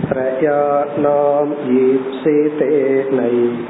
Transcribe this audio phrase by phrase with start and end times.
[0.09, 3.69] त्रयाणाम् ईप्सिते नैव।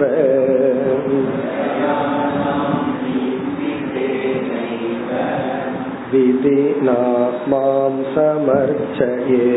[6.11, 6.99] विधिना
[7.47, 9.52] मां समर्चये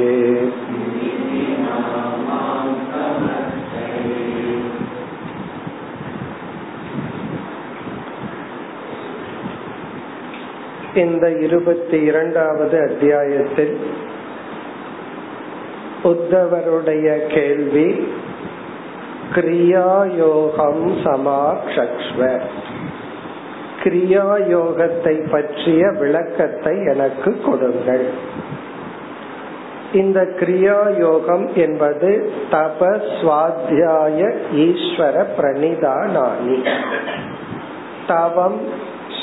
[10.95, 13.75] இந்த இருபத்தி இரண்டாவது அத்தியாயத்தில்
[16.05, 17.89] உத்தவருடைய கேள்வி
[19.35, 22.21] கிரியாயோகம் சமாக்ஷ்வ
[23.86, 28.06] கிரியா யோகத்தை பற்றிய விளக்கத்தை எனக்கு கொடுங்கள்.
[29.94, 34.32] இந்த கிரியா யோகம் என்பது தப சுவாத்தியாய
[34.66, 36.58] ஈஸ்வர பிரணிதானானி
[38.08, 38.60] தவம்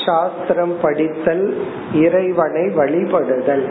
[0.05, 1.45] சாஸ்திரம் படித்தல்
[1.93, 3.65] இறைவனை வழிபடுதல்.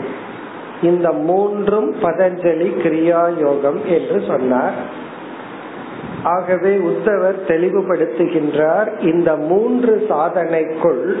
[0.81, 4.77] இந்த மூன்றும் பதஞ்சலி கிரியா யோகம் என்று சொன்னார்.
[6.23, 11.17] ஆகவே உத்தவர் தெளிவுபடுத்துகின்றார் இந்த மூன்று சாதனைக்குள்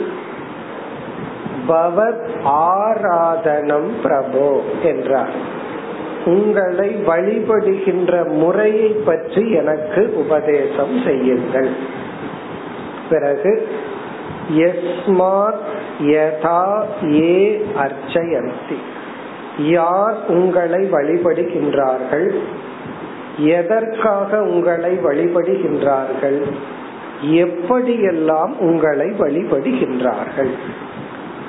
[1.67, 5.61] பவத் ஆராதனம் பிரபோ என்றார்.
[6.25, 11.69] உங்களை வழிபடுகின்ற முறையை பற்றி எனக்கு உபதேசம் செய்யுங்கள்.
[13.09, 13.67] பிறகு
[14.53, 15.67] எஸ்மாத்
[15.99, 16.83] யதா
[17.21, 18.77] ஏ அர்ச்சயந்தி.
[19.57, 22.39] யார் உங்களை வழிபடுகின்றார்கள்?
[23.37, 26.51] எதற்காக உங்களை வழிபடுகின்றார்கள்?
[27.25, 30.51] எப்படியெல்லாம் உங்களை வழிபடுகின்றார்கள்?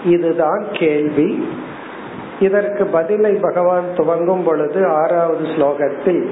[0.05, 1.49] இதுதான் கேள்வி.
[2.41, 6.29] இதற்கு பதிலை பகவான் துவங்கும் பொழுது ஆறாவது ஸ்லோகத்தில்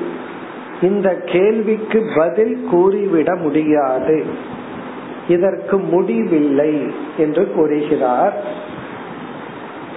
[0.82, 4.24] இந்த கேள்விக்கு பதில் கூறிவிட முடியாது.
[5.28, 8.42] இதற்கு முடிவில்லை என்று கூறுகிறார்.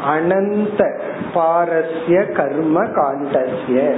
[0.05, 1.01] அனந்த
[1.33, 3.93] பாரஸ்ய கர்ம காண்டஸ்ய.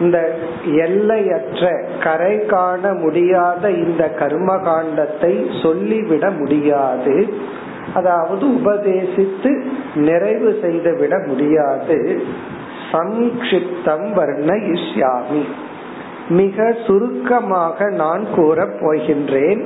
[0.00, 7.34] இந்த எல்லையற்ற கரை காண முடியாத இந்த கர்ம காண்டத்தை சொல்லிவிட முடியாது.
[7.94, 9.62] அதாவது உபதேசித்து
[9.94, 12.22] நிறைவு செய்து விட முடியாது.
[12.92, 15.42] சங்கிப்தம் வர்ணயிஷ்யாமி.
[16.28, 19.64] மிக சுருக்கமாக நான் கூறப் போகின்றேன்.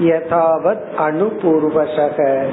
[0.00, 2.44] யதாவத் அனுபூர்வசக.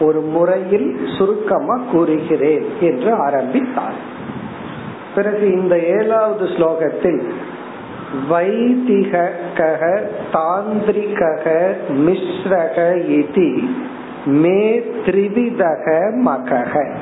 [0.00, 4.12] ஒரு முறையில் சுருக்கமா கூறுகிறேன் என்று ஆரம்பித்தார்.
[5.14, 7.22] பிறகு இந்த ஏழாவது ஸ்லோகத்தில்
[8.28, 9.32] வைதிக
[10.32, 12.76] தாந்திரிகக மிஸ்ரக
[13.08, 13.68] இதி
[14.26, 16.94] மே திரிவிதக மகக.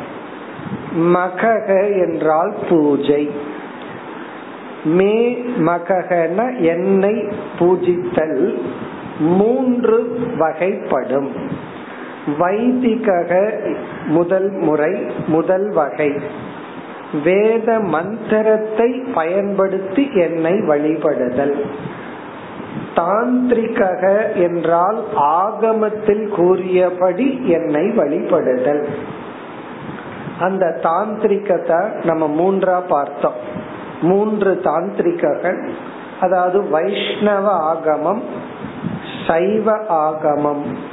[0.96, 1.68] மகக
[2.06, 3.30] என்றால் பூஜை.
[4.84, 7.28] மே மகன என்னை
[7.58, 8.58] பூஜித்தல்
[9.18, 11.28] மூன்று வகைப்படும்.
[12.38, 13.52] வைதிக
[14.06, 16.12] முதல் முறை முதல் வகை.
[17.24, 21.64] வேத மந்திரத்தை பயன்படுத்தி என்னை வழிபடுதல்.
[22.94, 28.88] தாந்திரிகக என்றால் ஆகமத்தில் கூறியபடி என்னை வழிபடுதல்.
[30.40, 33.38] அந்த தாந்திரிகத்தை நம்ம மூன்றா பார்த்தோம்.
[34.02, 35.68] மூன்று தாந்திரிகர்கள்
[36.20, 38.22] அதாவது வைஷ்ணவ ஆகமம்
[39.26, 40.90] சைவ ஆகமம்.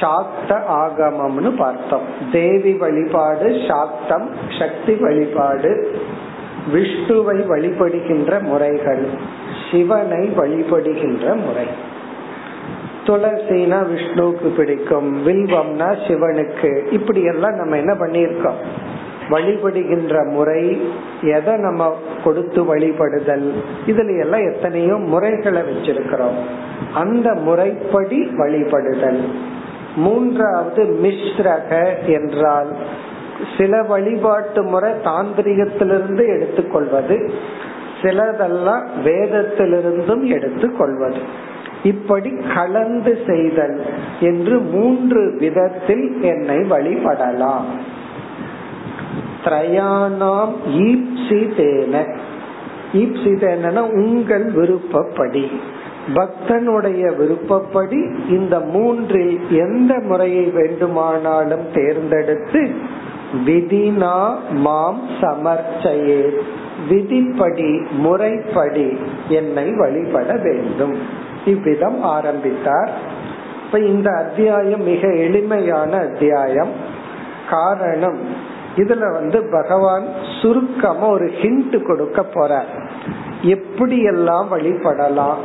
[0.00, 2.02] சாக்த ஆகமம்னு பார்த்தோம்.
[2.32, 6.00] தேவி வழிபாடு சாக்தம் சக்தி வழிபாடு
[6.72, 9.08] விஷ்ணுவை வழிபடுகின்ற முறைகள்
[9.70, 11.96] சிவனை வழிபடுகின்ற முறை.
[13.06, 16.92] துளசினா விஷ்ணுவுக்கு பிடிக்கும் வில்வம்னா சிவனுக்கு.
[16.92, 18.60] இப்படி எல்லாம் நம்ம என்ன பண்ணியிருக்கோம்?
[19.30, 20.90] வழிபடுகின்ற முறை
[21.22, 23.52] எதை நம்ம கொடுத்து வழிபடுதல்
[23.86, 26.38] இதுல எல்லாம் எத்தனையோ முறைகளை வச்சிருக்கிறோம்.
[26.94, 29.28] அந்த முறைப்படி வழிபடுதல்.
[29.98, 32.72] மூன்றாவது மிஸ்ரக என்றால்
[33.58, 37.16] சில வழிபாட்டு முறை தாந்திரிகத்திலிருந்து எடுத்துக்கொள்வது
[38.02, 41.16] சிலதெல்லாம் வேதத்திலிருந்தும் எடுத்துக்கொள்வது.
[41.82, 43.82] இப்படி கலந்து செய்தல்
[44.20, 47.68] என்று மூன்று விதத்தில் என்னை வழிபடலாம்.
[49.44, 52.16] திரயானாம் ஈப்சிதேன.
[52.92, 55.50] ஈப்சிதேன உங்கள் விருப்பப்படி.
[56.14, 62.70] பக்தனுடைய விருப்பப்படி இந்த மூன்றில் எந்த முறையை வேண்டுமானாலும் தேர்ந்தெடுத்து
[63.46, 66.30] விதினா மாம் சமர்ச்சையே
[66.88, 70.96] விதிப்படி முறைப்படி என்னை வழிபட வேண்டும்.
[71.44, 72.90] இவ்விதம் ஆரம்பித்தார்.
[73.66, 76.70] இப்ப இந்த அத்தியாயம் மிக எளிமையான அத்தியாயம்.
[77.50, 78.18] காரணம்
[78.76, 80.06] இதுல வந்து பகவான்
[80.42, 82.88] சுருக்கமா ஒரு ஹிண்ட் கொடுக்க போறார்.
[83.42, 85.38] எப்படியெல்லாம் வழிபடலாம்?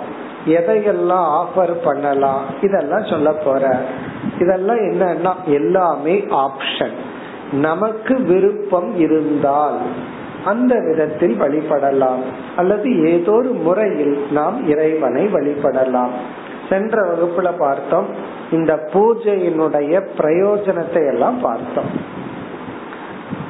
[0.48, 2.42] எதையெல்லாம் ஆஃபர் பண்ணலாம்?
[2.62, 3.82] இதெல்லாம் சொல்ல போற.
[4.40, 6.94] இதெல்லாம் என்னன்னா எல்லாமே ஆப்ஷன்
[7.52, 9.78] நமக்கு விருப்பம் இருந்தால்
[10.46, 12.22] அந்த விதத்தில் வழிபடலாம்.
[12.56, 16.10] அல்லது ஏதோ ஒரு முறையில் நாம் இறைவனை வழிபடலாம்.
[16.70, 18.06] சென்ற வகுப்புல பார்த்தோம்
[18.52, 22.22] இந்த பூஜையினுடைய பிரயோஜனத்தை எல்லாம் பார்த்தோம்.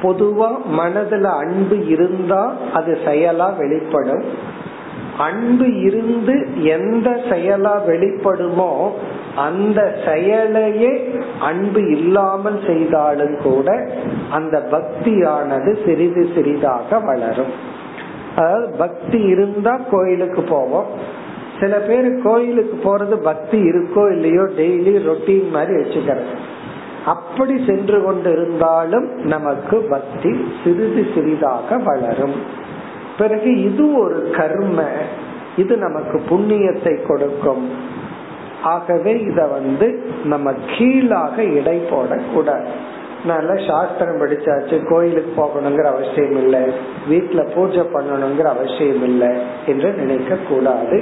[0.02, 0.48] பொதுவா
[0.78, 4.52] மனதுல அன்பு இருந்தா அது செயலா வெளிப்படும்.
[5.18, 8.90] அன்பு இருந்து எந்த செயலா வெளிப்படுமோ
[9.36, 13.90] அந்த செயலையே அன்பு இல்லாமல் செய்தாலும் கூட
[14.30, 17.52] அந்த பக்தியானது சிறிது சிறிதாக வளரும்.
[18.36, 20.86] அதாவது பக்தி இருந்தா கோயிலுக்கு போவோம்.
[21.60, 26.26] சில பேர் கோயிலுக்கு போறது பக்தி இருக்கோ இல்லையோ டெய்லி ரொட்டீன் மாதிரி வச்சுக்கிறது.
[27.04, 32.62] அப்படி சென்று கொண்டு இருந்தாலும் நமக்கு பக்தி சிறிது சிறிதாக வளரும்.
[33.18, 34.80] பிறகு இது ஒரு கர்ம
[35.56, 37.64] இது நமக்கு புண்ணியத்தை கொடுக்கும்.
[38.62, 39.86] ஆகவே இத வந்து
[40.24, 42.68] நம்ம கீழாக இடை போடக்கூடாது.
[43.24, 46.60] நல்ல சாஸ்திரம் படிச்சாச்சு கோயிலுக்கு போகணுங்கிற அவசியம் இல்லை
[47.10, 49.30] வீட்டுல பூஜை பண்ணணுங்கிற அவசியம் இல்லை
[49.66, 50.98] என்று நினைக்க கூடாது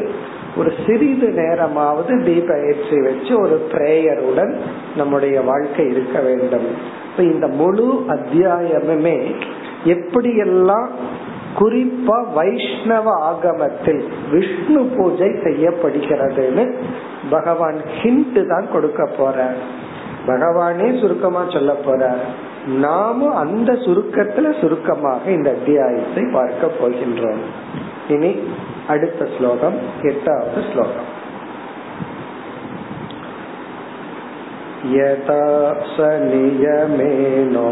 [0.57, 4.53] ஒரு சிறிது நேரமாவது தீபயிற்சி வச்சு ஒரு பிரேயருடன்
[4.97, 6.69] நம்முடைய வாழ்க்கை இருக்க வேண்டும்.
[7.11, 9.19] இப்ப இந்த முழு அத்தியாயமுமே
[9.85, 10.89] எப்படியெல்லாம்
[11.58, 14.02] குறிப்பா வைஷ்ணவ ஆகமத்தில்
[14.32, 16.66] விஷ்ணு பூஜை செய்யப்படுகிறதுன்னு
[17.30, 19.38] பகவான் ஹிண்ட் தான் கொடுக்க போற
[20.28, 22.02] பகவானே சுருக்கமா சொல்ல போற
[22.82, 27.44] நாமும் அந்த சுருக்கத்துல சுருக்கமாக இந்த அத்தியாயத்தை பார்க்க போகின்றோம்
[28.10, 28.32] இனி
[28.88, 31.08] அடுத்த ஸ்லோகம் எட்டாவது ஸ்லோகம்
[34.88, 35.38] यथा
[35.88, 37.68] स नियमेनोक्तम्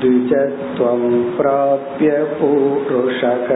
[0.00, 3.48] द्विजत्वं प्राप्य पूरुषक।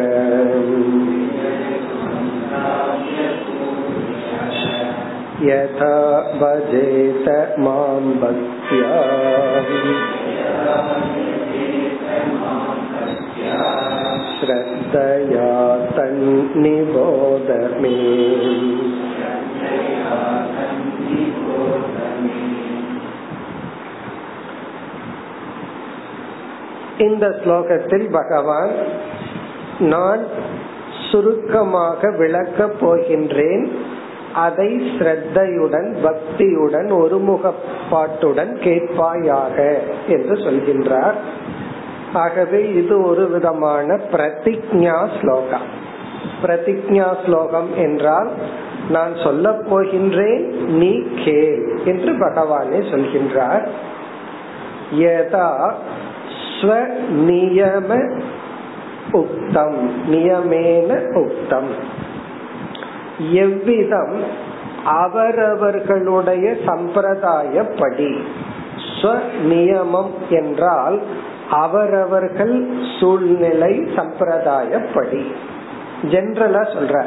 [5.43, 8.93] यथा भजेत माँ भक्त्या।
[14.41, 17.51] श्रद्धया तन्निबोध
[17.81, 18.74] मे।
[26.99, 28.73] இந்த ஸ்லோகத்தில் பகவான்
[29.79, 30.23] நான்
[31.11, 33.69] சுருக்கமாக விளக்கப் போகின்றேன்.
[34.33, 34.69] அதை
[34.99, 39.57] ஸ்ரத்தையுடன் பக்தியுடன் ஒருமுகப்பாட்டுடன் கேட்பாயாக
[40.07, 41.15] என்று சொல்கின்றார்.
[42.13, 45.61] ஆகவே இது ஒரு விதமான பிரதிஜா ஸ்லோகா
[46.43, 48.31] பிரதிஜா ஸ்லோகம் என்றால்
[48.89, 53.69] நான் சொல்ல போகின்றேன் நீ கேள் என்று பகவானே சொல்கின்றார்.
[54.99, 55.75] யதா
[56.61, 58.21] ஸ்வநியம
[59.13, 59.91] உக்தம்.
[60.11, 61.71] நியமேன உக்தம்.
[63.33, 64.23] எவ்விதம்
[64.85, 68.19] அவரவர்களுடைய சம்பிரதாயப்படி
[69.03, 71.03] ஸ்வநியமம் என்றால்
[71.51, 72.69] அவரவர்கள்
[73.01, 75.35] சூழ்நிலை சம்பிரதாயப்படி.
[76.03, 77.05] ஜென்ரலா சொல்ற.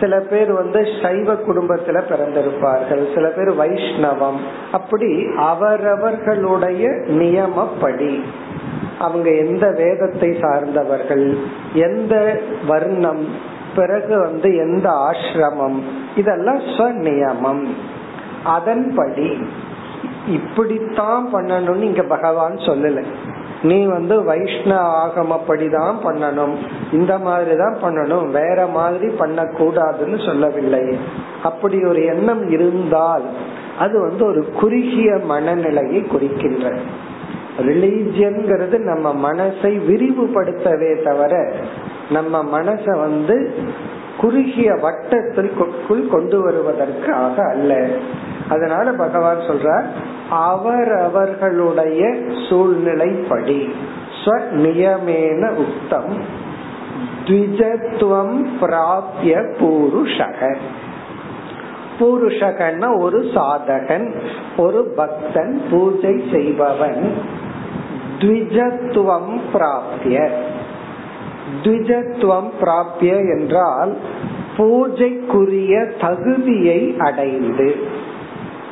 [0.00, 3.14] சில பேர் வந்து சைவ குடும்பத்துல பிறந்திருப்பார்கள்.
[3.14, 4.38] சில பேர் வைஷ்ணவம்.
[4.72, 8.22] அப்படி அவரவர்களுடைய நியமப்படி.
[9.04, 11.36] அவங்க எந்த வேதத்தை சார்ந்தவர்கள்
[11.74, 13.24] எந்த வர்ணம்
[13.76, 15.78] பிறகு வந்து எந்த ஆசிரமம்
[16.16, 17.62] இதெல்லாம் ஸ்வநியமம்
[18.44, 19.28] அதன்படி
[20.28, 23.04] இப்படித்தான் பண்ணணும்னு இங்க பகவான் சொல்லல.
[23.62, 26.54] நீ வந்து வைஷ்ணவ ஆகமப்படிதான் பண்ணணும்.
[26.92, 28.26] இந்த மாதிரி தான் பண்ணணும்.
[28.30, 30.98] வேற மாதிரி பண்ணக்கூடாதுன்னு சொல்லவில்லை.
[31.42, 33.22] அப்படி ஒரு எண்ணம் இருந்தால்
[33.78, 36.76] அது வந்து ஒரு குறுகிய மனநிலையை குறிக்கின்ற
[37.58, 41.54] ரிலீஜியன்கிறது நம்ம மனசை விரிவுபடுத்தவே தவிர
[42.10, 43.54] நம்ம மனச வந்து
[44.20, 47.86] குறுகிய வட்டத்திற்குள் கொண்டு வருவதற்காக அல்ல.
[48.48, 49.84] அதனால பகவான் சொல்றார்
[50.30, 52.08] அவரவர்களுடைய
[52.48, 53.70] சூழ்நிலைப்படி
[54.50, 56.12] நியமேன உத்தம்
[57.24, 60.56] த்விஜத்துவம் பிராபிய பூருஷக.
[61.98, 64.12] பூருஷகன்னா ஒரு சாதகன்
[64.56, 67.12] ஒரு பக்தன் பூஜை செய்பவன்.
[68.18, 70.28] த்விஜத்துவம் பிராப்திய.
[71.62, 73.96] த்விஜத்துவம் பிராபிய என்றால்
[74.56, 77.76] பூஜைக்குரிய தகுதியை அடைந்து.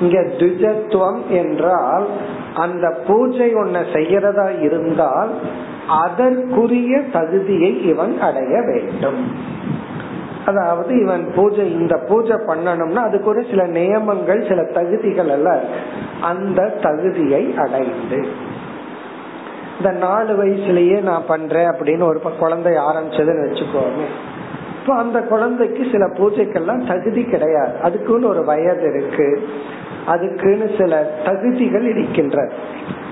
[0.00, 2.06] இங்க த்விஜத்துவம் என்றால்
[2.54, 5.30] அந்த பூஜை ஒன்ன செய்யறதா இருந்தால்
[5.88, 9.36] அதற்குரிய தகுதியை இவன் அடைய வேண்டும்.
[10.46, 15.62] அதாவது இவன் பூஜை இந்த பூஜை பண்ணணும்னா அதுக்கு ஒரு சில நியமங்கள் சில தகுதிகள் அல்ல
[16.20, 18.50] அந்த தகுதியை அடைந்து.
[19.78, 24.06] இந்த நாலு வயசுலயே நான் பண்றேன் அப்படின்னு ஒரு குழந்தை ஆரம்பிச்சதுன்னு வச்சுக்கோமே.
[24.80, 27.78] இப்போ அந்த குழந்தைக்கு சில பூஜைக்கெல்லாம் தகுதி கிடையாது.
[27.82, 29.48] அதுக்குன்னு ஒரு வயது இருக்கு.
[30.06, 32.52] அதுக்குன்னு சில தகுதிகள் இருக்கின்றது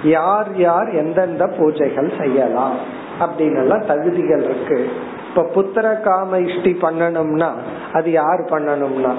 [0.03, 2.77] யார் யார் எந்தெந்த பூஜைகள் செய்யலாம்
[3.21, 4.89] அப்படின்னு எல்லாம் தகுதிகள் இருக்கு.
[5.31, 7.51] இப்ப புத்திர காம இஷ்டி பண்ணணும்னா
[7.93, 9.13] அது யார் பண்ணணும்னா?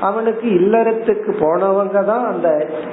[0.00, 2.48] அவனுக்கு இல்லறத்துக்கு போனவங்க தான் அந்த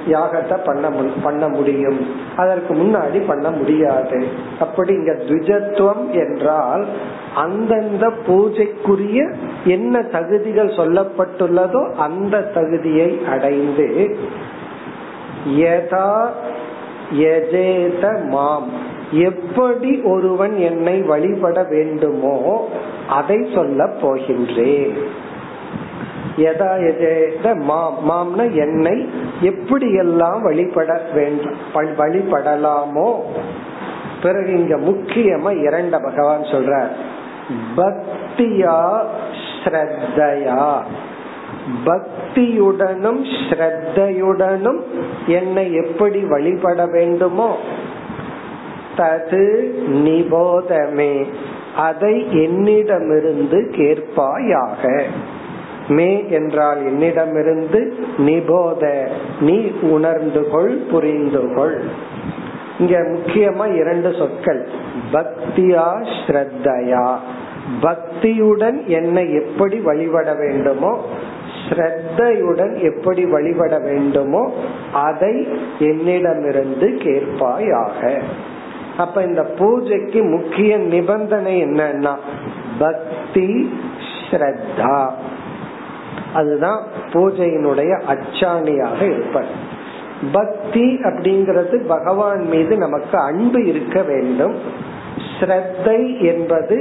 [0.06, 0.88] யாகத்தை பண்ண
[1.22, 2.00] பண்ண முடியும்.
[2.36, 4.18] அதற்கு முன்னாடி பண்ண முடியாது.
[4.60, 6.84] அப்படி இங்க த்விஜத்துவம் என்றால்
[7.34, 9.22] அந்தந்த பூஜைக்குரிய
[9.64, 13.88] என்ன தகுதிகள் சொல்லப்பட்டுள்ளதோ அந்த தகுதியை அடைந்து
[15.56, 16.12] யதா
[17.12, 18.70] யஜேத மாம்.
[19.10, 22.68] எப்படி ஒருவன் என்னை வழிபட வேண்டுமோ
[23.08, 24.98] அதை சொல்ல போகின்றேன்
[27.54, 29.08] மாம் மாம்னா என்னை
[29.42, 33.16] எப்படியெல்லாம் வழிபட வேண்டும் வழிபடலாமோ?
[34.22, 36.86] பிறகு இங்க முக்கியமா இரண்ட பகவான் சொல்ற
[37.76, 39.00] பக்தியா
[39.64, 40.82] ஸ்ரத்தையா.
[41.84, 44.80] பக்தியுடனும் ஸ்ரத்தையுடனும்
[45.26, 47.56] என்னை எப்படி வழிபட வேண்டுமோ
[48.98, 49.44] தது
[50.04, 51.26] நிபோதமே.
[51.76, 55.02] அதை என்னிடமிருந்து கேட்பாயாக.
[55.88, 59.06] மே என்றால் என்னிடமிருந்து நிபோத.
[59.40, 61.78] நீ உணர்ந்து கொள் புரிந்து கொள்.
[62.78, 64.66] இங்க முக்கியமா இரண்டு சொற்கள்.
[65.12, 65.88] பக்தியா
[66.26, 67.06] ஸ்ரத்தையா.
[67.82, 70.92] பக்தியுடன் என்னை எப்படி வழிபட வேண்டுமோ
[71.68, 74.42] ஸ்ரத்தையுடன் எப்படி வழிபட வேண்டுமோ
[74.92, 78.18] அதை என்னிடமிருந்து கேட்பாயாக.
[78.98, 82.14] அப்ப இந்த பூஜைக்கு முக்கிய நிபந்தனை என்னன்னா
[82.78, 83.48] பக்தி
[84.30, 84.98] ஸ்ரத்தா.
[86.34, 86.80] அதுதான்
[87.12, 89.52] பூஜையினுடைய அச்சாணியாக இருப்பது
[90.32, 94.54] பக்தி அப்படிங்கிறது பகவான் மீது நமக்கு அன்பு இருக்க வேண்டும்.
[95.38, 96.76] ஸ்ரத்தை என்பது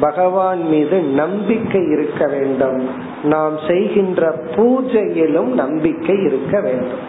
[0.00, 2.88] பகவான் மீது நம்பிக்கை இருக்க வேண்டும்.
[3.24, 4.22] நாம் செய்கின்ற
[4.56, 7.04] பூஜையிலும் நம்பிக்கை இருக்க வேண்டும்.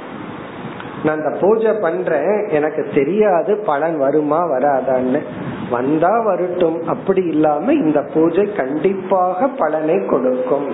[1.03, 5.21] நான் இந்த பூஜை பண்றேன் எனக்கு தெரியாது பலன் வருமா வராதான்னு.
[5.69, 6.87] வந்தா வரட்டும்.
[6.87, 10.67] அப்படி இல்லாம இந்த பூஜை கண்டிப்பாக பலனை கொடுக்கும்.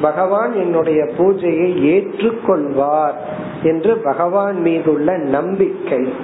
[0.00, 3.14] பகவான் என்னுடைய பூஜையை ஏற்றுக்கொள்வார்
[3.62, 6.14] என்று பகவான் மீதுள்ள நம்பிக்கை.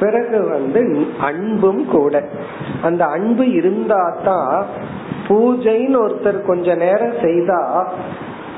[0.00, 2.24] பிறகு வந்து அன்பும் கூட.
[2.82, 4.66] அந்த அன்பு இருந்தா தான்
[5.28, 7.92] பூஜைன்னு ஒருத்தர் கொஞ்ச நேரம் செய்தா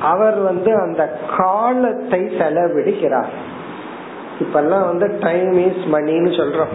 [0.00, 3.58] அவர் வந்து அந்த காலத்தை செலவிடுகிறார்.
[4.40, 6.74] இப்பெல்லாம் வந்து டைம் இஸ் மணின்னு சொல்றோம்.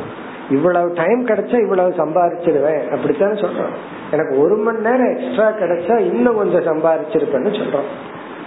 [0.49, 3.75] இவ்வளவு டைம் கிடைச்சா இவ்வளவு சம்பாரிச்சிருவேன் அப்படித்தானே சொல்றோம்.
[4.11, 7.89] எனக்கு ஒரு மணி நேரம் எக்ஸ்ட்ரா கிடைச்சா இன்னும் கொஞ்சம் சம்பாரிச்சிருப்பேன்னு சொல்றோம்.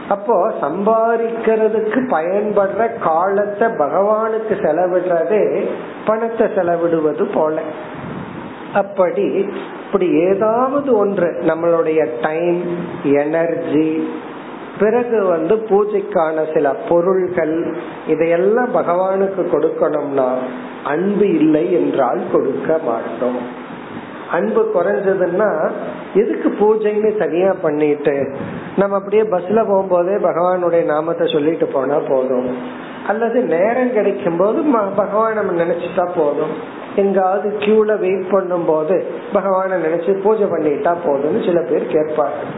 [0.09, 5.43] அப்போ சம்பாதிக்கிறதுக்கு பயன்படுற காலத்தை பகவானுக்கு செலவிடுறதே
[6.07, 7.61] பணத்தை செலவிடுவது போல.
[8.75, 9.27] அப்படி
[9.85, 12.63] இப்படி ஏதாவது ஒன்று நம்மளுடைய டைம்
[13.03, 14.09] எனர்ஜி
[14.81, 17.55] பிறகு வந்து பூஜைக்கான சில பொருள்கள்
[18.07, 20.29] இதையெல்லாம் பகவானுக்கு கொடுக்கணும்னா
[20.85, 23.41] அன்பு இல்லை என்றால் கொடுக்க மாட்டோம்.
[24.31, 25.51] அன்பு குறைஞ்சதுன்னா
[26.15, 28.17] எதுக்கு பூஜைன்னு தனியா பண்ணிட்டு
[28.77, 32.51] நம்ம அப்படியே பஸ்ல போகும்போதே பகவானுடைய நாமத்தை சொல்லிட்டு போனா போதும்.
[33.07, 34.59] அல்லது நேரம் கிடைக்கும் போது
[34.97, 36.55] பகவான் நம்ம நினைச்சுட்டா போதும்.
[36.97, 38.97] எங்காவது கியூல வெயிட் பண்ணும் போது
[39.33, 42.53] பகவான நினைச்சு பூஜை பண்ணிட்டா போதும்னு சில பேர் கேட்பார்கள்.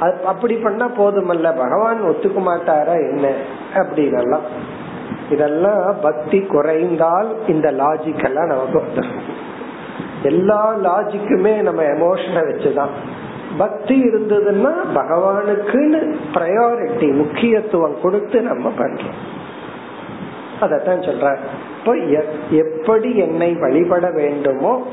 [0.00, 1.56] அப்படி பண்ணா போதுமல்ல.
[1.56, 3.32] பகவான் ஒத்துக்க மாட்டாரா என்ன?
[3.74, 4.46] அப்படின்னலாம்
[5.30, 9.20] இதெல்லாம் பக்தி குறைந்தால் இந்த லாஜிக் எல்லாம் நமக்கு வந்துடும்
[10.22, 12.88] எல்லா லாஜிக்குமே நம்ம எமோஷனை வச்சுதான்.
[13.58, 19.18] பக்தி இருந்ததுன்னா பகவானுக்குன்னு ப்ரையாரிட்டி முக்கியத்துவம் கொடுத்து நம்ம பண்றோம்.
[20.60, 21.36] அதத்தான் சொல்ற
[21.78, 21.96] இப்போ
[22.50, 24.86] எப்படி என்னை வழிபட வேண்டுமோ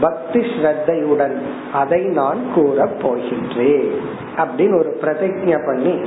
[0.00, 1.36] பக்தி ஸ்ரத்தையுடன்
[1.72, 3.90] அதை நான் கூற போகின்றேன்.
[4.36, 6.00] அப்படின்னு ஒரு பிரதிஜை பண்ணி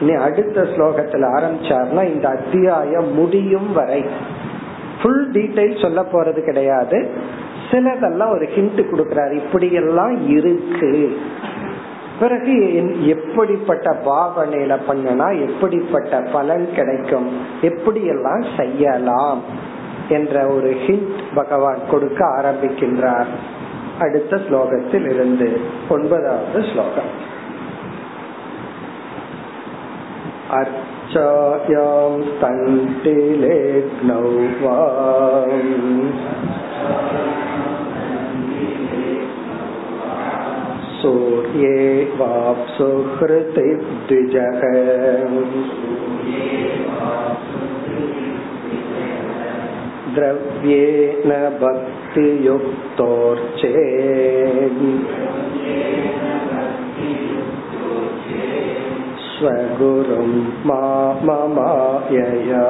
[0.00, 4.04] இனி அடுத்த ஸ்லோகத்துல ஆரம்பிச்சார்னா இந்த அத்தியாயம் முடியும் வரை
[5.02, 7.10] ஃபுல் டீடைல் சொல்ல போறது கிடையாது.
[7.70, 9.32] சிலதெல்லாம் ஒரு ஹிண்ட் கொடுக்கிறார்.
[9.32, 11.16] இப்படி எல்லாம் இருக்கு.
[12.19, 12.55] பிறகு
[13.05, 17.29] எப்படிப்பட்ட பாவனையில பண்ணனா எப்படிப்பட்ட பலன் கிடைக்கும்
[17.61, 19.41] எப்படி எல்லாம் செய்யலாம்
[20.09, 23.31] என்ற ஒரு ஹிண்ட் பகவான் கொடுக்க ஆரம்பிக்கின்றார்
[23.99, 25.49] அடுத்த ஸ்லோகத்தில் இருந்து
[25.89, 27.11] ஒன்பதாவது ஸ்லோகம்
[30.51, 34.23] अर्चायां तण्टिलेग्नौ
[34.61, 34.77] वा
[41.03, 41.75] सूर्ये
[42.19, 44.61] वाप्सु हृतिद्विजः
[50.15, 53.73] द्रव्येण भक्तियुक्तोर्चे
[59.27, 60.27] स्वगुरुं
[60.69, 62.63] माममायया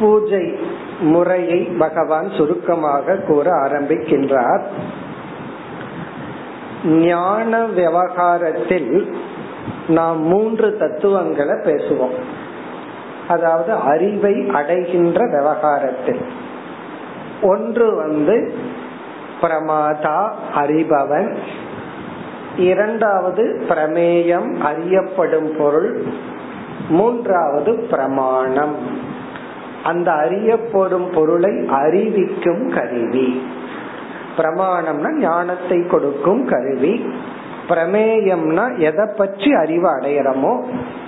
[0.00, 0.58] பூஜை
[1.00, 4.62] முறையை பகவான் சுருக்கமாக கூற ஆரம்பிக்கின்றார்.
[6.84, 9.16] ஞான விவகாரத்தில்
[9.88, 12.14] நாம் மூன்று தத்துவங்களை பேசுவோம்.
[13.28, 16.20] அதாவது அறிவை அடைகின்ற விவகாரத்தில்.
[17.42, 18.54] ஒன்று வந்து
[19.40, 21.36] பிரமாதா அறிபவன்.
[22.56, 26.02] இரண்டாவது பிரமேயம் அறியப்படும் பொருள்.
[26.88, 28.99] மூன்றாவது பிரமாணம்.
[29.84, 33.42] அந்த அறியப்படும் பொருளை அறிவிக்கும் கருவி.
[34.36, 37.04] பிரமாணம்னா ஞானத்தை கொடுக்கும் கருவி.
[37.68, 40.62] பிரமேயம்னா எதை பற்றி அறிவு அடையிறமோ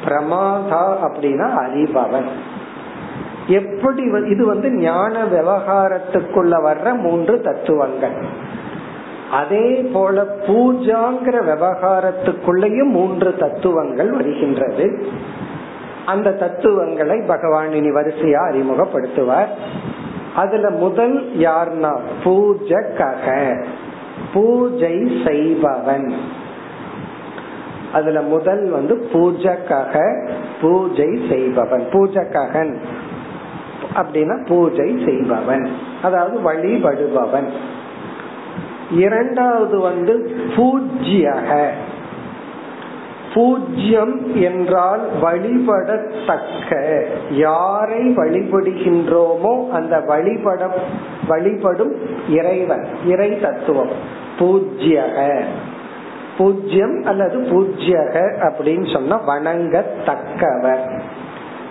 [0.05, 2.29] பிரமாதா அப்படின்னா அறிபவன்.
[3.49, 8.51] எப்படி இது வந்து ஞான விவகாரத்துக்குள்ள வர்ற மூன்று தத்துவங்கள்.
[9.31, 15.07] அதே போல பூஜாங்கிற விவகாரத்துக்குள்ளேயும் மூன்று தத்துவங்கள் வருகின்றது.
[16.07, 19.47] அந்த தத்துவங்களை பகவான் இனி வரிசையா அறிமுகப்படுத்துவார்.
[20.37, 23.65] அதுல முதல் யார்னா பூஜகக.
[24.35, 26.15] பூஜை செய்பவன்.
[27.93, 30.27] அதுல முதல் வந்து பூஜகக
[30.61, 31.89] பூஜை செய்பவன்.
[31.93, 32.77] பூஜககன்.
[33.95, 35.71] அப்படின்னா பூஜை செய்பவன்.
[36.03, 37.51] அதாவது வழிபடுபவன்.
[38.91, 41.69] இரண்டாவது வந்து பூஜ்யக.
[43.35, 47.03] பூஜ்யம் என்றால் வழிபடத்தக்க.
[47.31, 50.71] யாரை வழிபடுகின்றோமோ அந்த வழிபட
[51.29, 51.93] வழிபடும்
[52.29, 53.91] இறைவன் இறை தத்துவம்.
[54.39, 55.45] பூஜ்யக.
[56.39, 61.01] பூஜ்யம் அல்லது பூஜ்யக அப்படின்னு சொன்னா வணங்கத்தக்கவர்.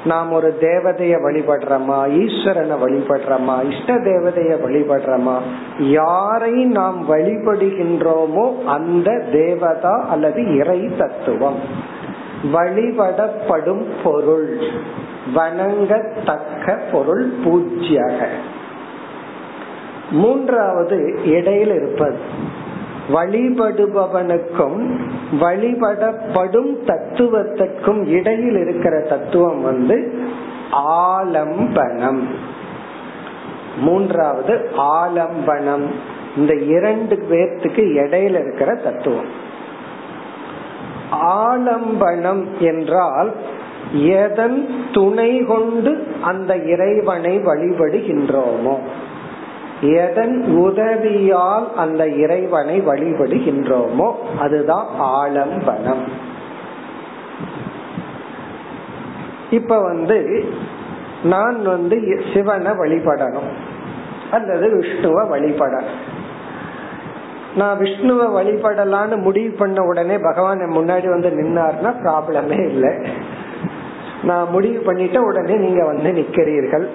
[0.05, 2.09] நாம் ஒரு தேவதைய வழிபடுறோமா?
[2.09, 3.71] ஈஸ்வரனை வழிபடுறோமா?
[3.71, 5.37] இஷ்ட தேவதைய வழிபடுறோமா?
[5.79, 11.59] யாரை நாம் வழிபடுகின்றோமோ அந்த தேவதா அல்லது இறை தத்துவம்.
[12.53, 14.57] வழிபடப்படும் பொருள்.
[15.35, 18.27] வணங்கத்தக்க பொருள் பூஜ்யக.
[20.11, 22.40] மூன்றாவது இடையில் இருப்பது.
[23.09, 24.99] வழிபடுபவனுக்கும்
[25.39, 30.13] வழிபடப்படும் தத்துவத்திற்கும் இடையில் இருக்கிற தத்துவம் வந்து
[30.71, 32.21] ஆலம்பனம்.
[33.77, 35.85] மூன்றாவது ஆலம்பனம்.
[36.37, 39.27] இந்த இரண்டு பேர்த்துக்கு இடையில இருக்கிற தத்துவம்.
[41.11, 43.33] ஆலம்பனம் என்றால்
[43.93, 48.77] எதன் துணை கொண்டு அந்த இறைவனை வழிபடுகின்றோமோ?
[49.81, 56.03] எதன் உதவியால் அந்த இறைவனை வழிபடுகின்றோமோ அதுதான் ஆலம்பனம்.
[59.51, 60.45] இப்ப வந்து
[61.23, 63.51] நான் வந்து சிவனை வழிபடணும்
[64.31, 65.99] அல்லது விஷ்ணுவை வழிபடணும்.
[67.55, 72.89] நான் விஷ்ணுவை வழிபடலான்னு முடிவு பண்ண உடனே பகவான் முன்னாடி வந்து நின்னார்னா ப்ராப்ளமே இல்லை.
[74.23, 76.87] நான் முடிவு பண்ணிட்ட உடனே நீங்க வந்து நிக்கிறீர்கள்.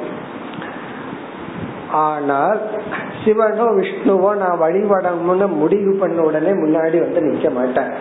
[1.99, 2.61] ஆனால்
[3.23, 7.93] சிவனோ விஷ்ணுவோ நான் வழிபடணும்னு முடிவு பண்ண உடனே முன்னாடி வந்து நிக்க மாட்டேன்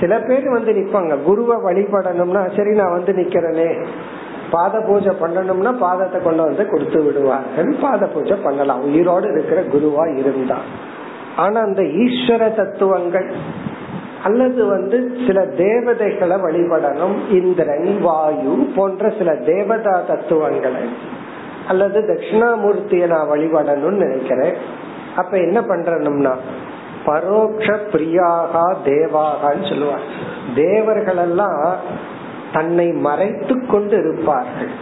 [0.00, 3.70] சில பேர் வந்து நிப்பாங்க குருவை வழிபடணும்னா சரி நான் வந்து நிக்கிறேனே
[4.50, 8.82] பாத பூஜை பண்ணணும்னா பாதத்தை கொண்டு வந்து கொடுத்து விடுவார்கள் பாத பூஜை பண்ணலாம்.
[8.88, 10.58] உயிரோடு இருக்கிற குருவா இருந்தா.
[11.36, 13.28] ஆனா அந்த ஈஸ்வர தத்துவங்கள்
[14.22, 20.84] அல்லது வந்து சில தேவதைகளை வழிபடணும் இந்திரன் வாயு போன்ற சில தேவதா தத்துவங்களை
[21.68, 24.54] அல்லது தட்சிணாமூர்த்திய நான் வழிபடணும்னு நினைக்கிறேன்.
[25.16, 26.34] அப்ப என்ன பண்றணும்னா
[27.06, 30.04] பரோக்ஷ பிரியாகா தேவாகான்னு சொல்லுவார்
[30.54, 31.76] தேவர்கள் எல்லாம்
[32.52, 34.72] தன்னை மறைத்து கொண்டு இருப்பார்கள்.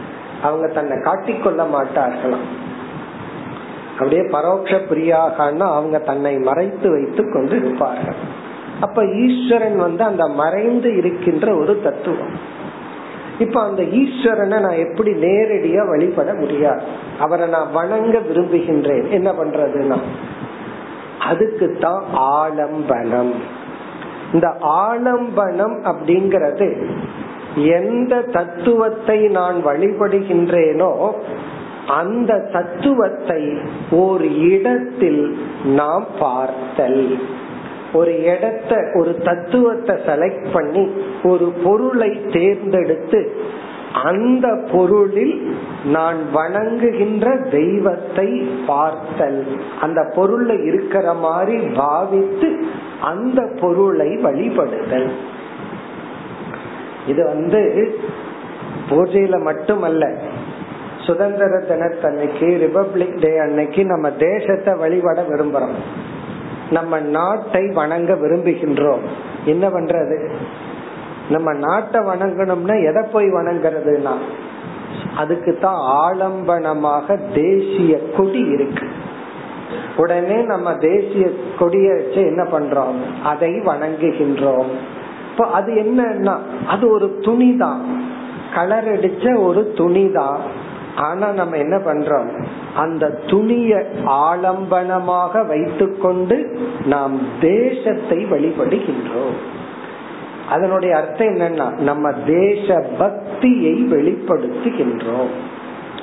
[0.42, 2.48] அவங்க தன்னை காட்டிக்கொள்ள மாட்டார்களாம்.
[3.92, 8.40] அப்படியே பரோட்ச பிரியாகனா அவங்க தன்னை மறைத்து வைத்து கொண்டு இருப்பார்கள்.
[8.80, 12.60] அப்ப ஈஸ்வரன் வந்து அந்த மறைந்து இருக்கின்ற ஒரு தத்துவம்.
[13.42, 16.82] இப்ப அந்த ஈஸ்வரனை நான் எப்படி நேரடியா வழிபட முடியாது?
[17.18, 19.06] அவரை நான் வணங்க விரும்புகின்றேன்.
[19.10, 19.98] என்ன பண்றதுன்னா
[21.30, 22.02] அதுக்குத்தான்
[22.34, 23.34] ஆலம்பனம்.
[24.32, 24.48] இந்த
[24.82, 26.68] ஆலம்பனம் அப்படிங்கிறது
[27.78, 30.90] எந்த தத்துவத்தை நான் வழிபடுகின்றேனோ
[31.90, 33.42] அந்த தத்துவத்தை
[33.90, 35.22] ஒரு இடத்தில்
[35.80, 37.04] நாம் பார்த்தல்.
[37.92, 40.84] ஒரு இடத்த ஒரு தத்துவத்தை செலக்ட் பண்ணி
[41.22, 43.32] ஒரு பொருளை தேர்ந்தெடுத்து
[44.02, 49.46] அந்த பொருளில் நான் வணங்குகின்ற தெய்வத்தை பார்த்தல்.
[49.80, 52.64] அந்த பொருள்ல இருக்கிற மாதிரி பாவித்து
[53.00, 55.10] அந்த பொருளை வழிபடுதல்.
[57.06, 57.94] இது வந்து
[58.88, 60.14] பூஜையில மட்டுமல்ல.
[60.98, 65.76] சுதந்திர தினத்தன்னைக்கு ரிபப்ளிக் டே அன்னைக்கு நம்ம தேசத்தை வழிபட விரும்புறோம்.
[66.70, 69.02] நம்ம நாட்டை வணங்க விரும்புகின்றோம்.
[69.44, 70.30] என்ன பண்றது?
[71.34, 74.14] நம்ம நாட்டை வணங்கணும்னா எதை போய் வணங்குறதுனா
[75.16, 78.86] அதுக்கு தான் ஆலம்பனமாக தேசிய கொடி இருக்கு.
[79.96, 81.24] உடனே நம்ம தேசிய
[81.58, 82.98] கொடியை வச்சு என்ன பண்றோம்?
[83.22, 84.70] அதை வணங்குகின்றோம்.
[85.30, 86.34] இப்போ அது என்னன்னா
[86.66, 87.82] அது ஒரு துணிதான்.
[88.54, 90.40] கலர் அடிச்ச ஒரு துணி தான்
[90.96, 92.30] ஆனா நம்ம என்ன பண்றோம்?
[92.76, 93.72] அந்த துணிய
[94.28, 96.36] ஆலம்பனமாக வைத்துக்கொண்டு
[96.84, 99.38] நாம் தேசத்தை வழிபடுகின்றோம்.
[100.48, 105.30] அதனுடைய அர்த்தம் என்னன்னா நம்ம தேச பக்தியை வெளிப்படுத்துகின்றோம்.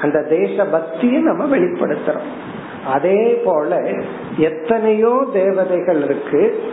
[0.01, 2.29] அந்த தேச பக்தியை நம்ம வெளிப்படுத்துறோம்.
[2.87, 3.91] அதே போல
[4.37, 6.63] எத்தனையோ தேவதைகள் இருக்கு.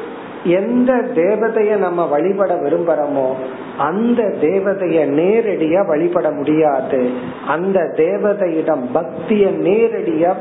[0.44, 3.32] எந்த தேவதைய நம்ம வழிபட விரும்புறோமோ
[3.78, 7.10] அந்த தேவதைய நேரடியா வழிபட முடியாது.
[7.46, 10.34] அந்த தேவதையிடம் பக்திய நேரடியா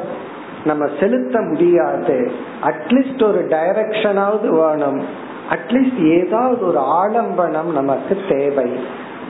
[0.66, 2.32] நம்ம செலுத்த முடியாது.
[2.64, 5.04] அட்லீஸ்ட் ஒரு டைரக்ஷனாவது வேணும்.
[5.50, 8.72] அட்லீஸ்ட் ஏதாவது ஒரு ஆலம்பனம் நமக்கு தேவை.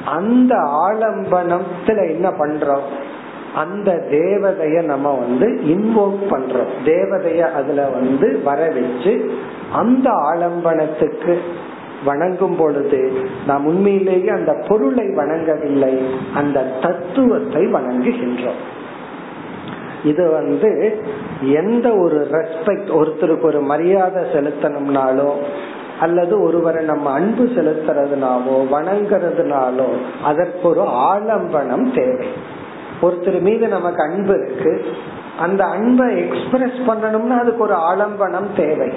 [0.05, 0.55] அந்த
[0.89, 2.87] ஆலம்பனத்துல என்ன பண்றோம்?
[3.55, 6.71] அந்த தேவதைய நம்ம வந்து இன்வோக் பண்றோம்.
[6.85, 9.33] தேவதைய அதுல வந்து வர வச்சு
[9.71, 11.37] அந்த ஆலம்பனத்துக்கு
[12.05, 15.99] வணங்கும் பொழுது நாம் உண்மையிலேயே அந்த பொருளை வணங்கவில்லை
[16.33, 18.59] அந்த தத்துவத்தை வணங்குகின்றோம்.
[20.03, 21.01] இது வந்து
[21.41, 25.33] எந்த ஒரு ரெஸ்பெக்ட் ஒருத்தருக்கு ஒரு மரியாதை செலுத்தணும்னாலும்
[25.99, 29.89] அல்லது ஒருவரை நம்ம அன்பு செலுத்துறதுனாவோ வணங்குறதுனாலோ
[30.23, 32.27] அதற்கு ஒரு ஆலம்பனம் தேவை.
[33.01, 34.85] ஒருத்தர் மீது நமக்கு அன்பு இருக்கு.
[35.39, 38.93] அந்த அன்பை எக்ஸ்பிரஸ் பண்ணணும்னா அதுக்கு ஒரு ஆலம்பனம் தேவை.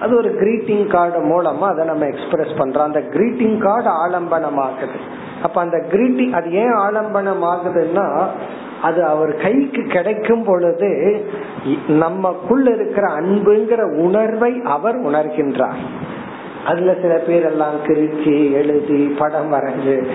[0.00, 2.82] அது ஒரு கிரீட்டிங் கார்டு மூலமா அதை நம்ம எக்ஸ்பிரஸ் பண்றோம்.
[2.82, 8.26] அந்த கிரீட்டிங் கார்டு ஆலம்பனம் ஆகுது அப்ப அந்த கிரீட்டிங் அது ஏன் ஆலம்பனம் ஆகுதுன்னா
[8.82, 10.90] அது அவர் கைக்கு கிடைக்கும் பொழுது
[11.88, 15.80] நமக்குள்ள இருக்கிற அன்புங்கிற உணர்வை அவர் உணர்கின்றார்.
[16.66, 20.06] அதுல சில பேர் எல்லாம் கிருச்சி எழுதி படம் வரைஞ்சு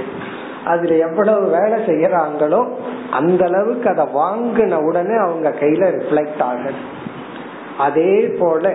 [0.65, 2.67] அதுல எவ்வளவு வேலை செய்யறாங்களோ
[3.12, 6.82] அந்த அளவுக்கு அதை வாங்கின உடனே அவங்க கையில ரிஃப்ளெக்ட் ஆகுது.
[7.78, 8.73] அதே போல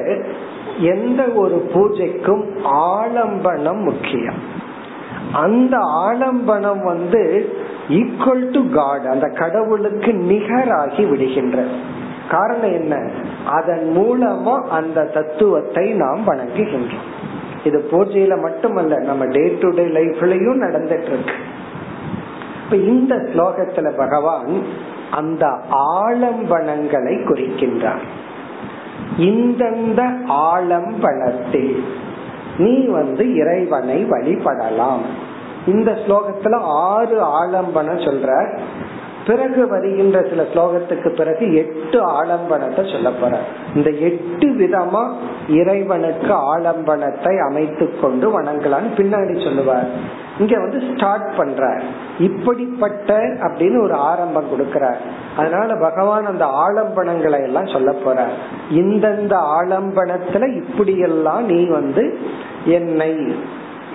[0.78, 4.40] எந்த ஒரு பூஜைக்கும் ஆலம்பனம் முக்கியம்.
[5.32, 7.22] அந்த ஆலம்பனம் வந்து
[7.88, 11.64] ஈக்குவல் டு காட் அந்த கடவுளுக்கு நிகராகி விடுகின்ற.
[12.30, 13.10] காரணம் என்ன?
[13.46, 17.06] அதன் மூலமா அந்த தத்துவத்தை நாம் வணங்குகின்றோம்.
[17.64, 21.34] இது பூஜையில மட்டுமல்ல நம்ம டே டு டே லைஃப்லயும் நடந்துட்டு இருக்கு
[22.64, 24.62] இப்ப இந்த ஸ்லோகத்துல பகவான்
[25.10, 28.04] அந்த ஆலம்பனங்களை குறிக்கின்றார்.
[29.18, 31.82] இந்தந்த ஆலம்பனத்தில்
[32.58, 35.02] நீ வந்து இறைவனை வழிபடலாம்.
[35.68, 38.58] இந்த ஸ்லோகத்துல ஆறு ஆலம்பனம் சொல்ற.
[39.26, 43.38] பிறகு வருகின்ற சில ஸ்லோகத்துக்கு பிறகு எட்டு ஆலம்பனத்தை சொல்ல போற.
[43.74, 45.02] இந்த எட்டு விதமா
[45.48, 49.88] இறைவனுக்கு ஆலம்பனத்தை அமைத்து கொண்டு வணங்கலான்னு பின்னாடி சொல்லுவார்.
[50.38, 51.80] இங்க வந்து ஸ்டார்ட் பண்ற
[52.18, 55.00] இப்படிப்பட்ட அப்படின்னு ஒரு ஆரம்பம் கொடுக்கிறார்.
[55.36, 58.26] அதனால பகவான் அந்த ஆலம்பனங்களை எல்லாம் சொல்ல போற.
[58.72, 62.18] இந்தந்த ஆலம்பனத்துல இப்படியெல்லாம் நீ வந்து
[62.64, 63.12] என்னை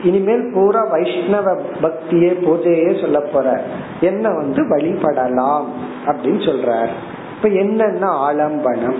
[0.04, 3.62] இனிமேல் பூரா வைஷ்ணவ பக்தியே பூஜையே சொல்ல போற.
[4.02, 5.66] என்ன வந்து வழிபடலாம்
[6.06, 6.90] அப்படின்னு சொல்றார்.
[7.36, 9.00] இப்ப என்னன்னா ஆலம்பனம்.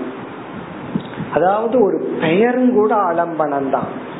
[1.34, 4.12] அதாவது ஒரு பெயரும் கூட ஆலம்பனம் தான்.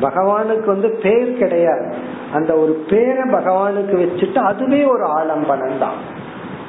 [0.00, 1.94] பகவானுக்கு வந்து பேர் கிடையாது.
[2.32, 6.20] அந்த ஒரு பேரை பகவானுக்கு வச்சுட்டு அதுவே ஒரு ஆலம்பனம் தான்.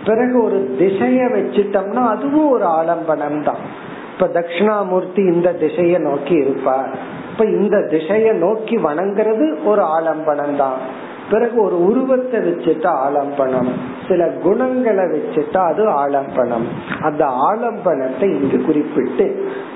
[0.05, 3.91] பிறகு ஒரு திசைய வச்சுட்டோம்னா அதுவும் ஒரு ஆலம்பனம் தான்.
[4.13, 7.21] இப்ப தட்சிணாமூர்த்தி இந்த திசைய நோக்கி இருப்பார்.
[7.33, 10.77] இப்ப இந்த திசைய நோக்கி வணங்குறது ஒரு ஆலம்பனம் தான்
[11.31, 13.69] பிறகு ஒரு உருவத்தை வச்சுட்டு ஆலம்பனம்.
[14.07, 16.65] சில குணங்களை வச்சுட்டா அது ஆலம்பனம்.
[17.01, 19.25] அந்த ஆலம்பனத்தை இங்கு குறிப்பிட்டு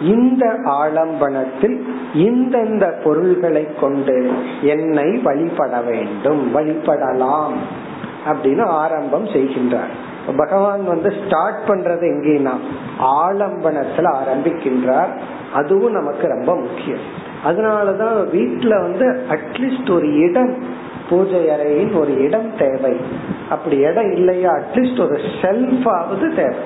[0.02, 1.78] இந்த ஆலம்பனத்தில்
[2.13, 7.56] இந்தந்த பொருள்களை கொண்டு என்னை வழிபட வேண்டும் வழிபடலாம்
[8.28, 9.93] அப்படின்னு ஆரம்பம் செய்கின்றார்.
[10.38, 12.56] பகவான் வந்து ஸ்டார்ட் பண்றது எங்கேனா
[13.22, 15.12] ஆலம்பனத்துல ஆரம்பிக்கின்றார்.
[15.54, 17.26] அதுவும் நமக்கு ரொம்ப முக்கியம்.
[17.45, 20.63] அதனாலதான் வீட்டுல வந்து அட்லீஸ்ட் ஒரு இடம்
[21.10, 22.97] பூஜை அறையின் ஒரு இடம் தேவை.
[23.50, 26.58] அப்படி இடம் இல்லையா அட்லீஸ்ட் ஒரு செல்ஃபாவது தேவை.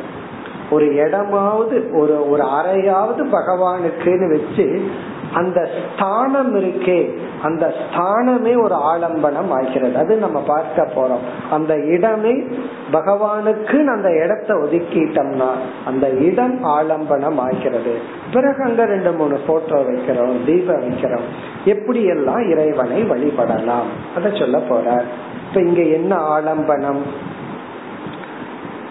[0.72, 4.92] ஒரு இடமாவது ஒரு ஒரு அறையாவது பகவானுக்குன்னு வச்சு
[5.34, 9.98] அந்த ஸ்தானம் இருக்கே அந்த ஸ்தானமே ஒரு ஆலம்பனம் ஆகிறது.
[9.98, 11.54] அது நம்ம பார்க்க போறோம்.
[11.54, 12.44] அந்த இடமே
[12.92, 15.50] பகவானுக்கு அந்த இடத்தை ஒதுக்கிட்டோம்னா
[15.86, 18.00] அந்த இடம் ஆலம்பனம் ஆகிறது
[18.34, 21.28] பிறகு அங்க ரெண்டு மூணு போட்டோ வைக்கிறோம் தீபம் வைக்கிறோம்.
[21.66, 23.90] எப்படி எல்லாம் இறைவனை வழிபடலாம்?
[24.16, 25.04] அத சொல்ல போற
[25.48, 27.02] இப்ப இங்க என்ன ஆலம்பனம்?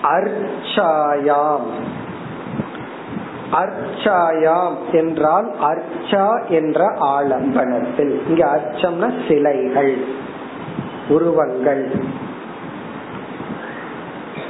[0.03, 1.67] அர்ச்சாயாம்.
[3.53, 8.29] அர்ச்சாயாம் என்றால் அர்ச்சா என்ற ஆலம்பனத்தில்.
[8.29, 10.05] இங்க அர்ச்சம்னா சிலைகள்
[11.09, 11.95] உருவங்கள்.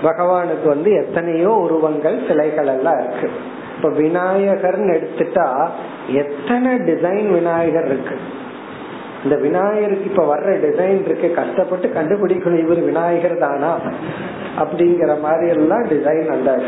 [0.02, 3.30] பகவானுக்கு வந்து எத்தனையோ உருவங்கள் சிலைகள் எல்லாம் இருக்கு.
[3.76, 5.68] இப்ப விநாயகர்னு எடுத்துட்டா
[6.06, 8.18] எத்தனை டிசைன் விநாயகர் இருக்கு?
[9.24, 11.34] இந்த விநாயகருக்கு இப்ப வர்ற டிசைன் இருக்கு.
[11.34, 12.58] கஷ்டப்பட்டு கண்டுபிடிக்கணும்.
[12.58, 13.78] இவர் விநாயகர் தானா?
[14.58, 16.62] அப்படிங்கிற மாதிரி எல்லாம் டிசைன் அந்த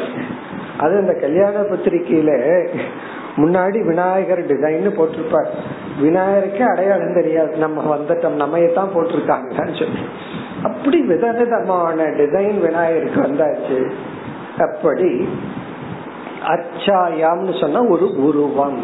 [0.79, 2.66] அது இந்த கல்யாண பத்திரிகையில
[3.37, 5.47] முன்னாடி விநாயகர் டிசைன் போட்டிருப்பார்.
[6.03, 7.57] விநாயகருக்கே அடையாளம் தெரியாது.
[7.57, 8.40] நம்ம வந்துட்டோம்.
[8.40, 9.99] நம்மையத்தான் போட்டிருக்காங்கன்னு சொல்லி.
[10.62, 13.90] அப்படி விதவிதமான டிசைன் விநாயகருக்கு வந்தாச்சு.
[14.61, 15.29] அப்படி
[16.47, 18.81] அச்சாயாம்னு சொன்னா ஒரு உருவம்.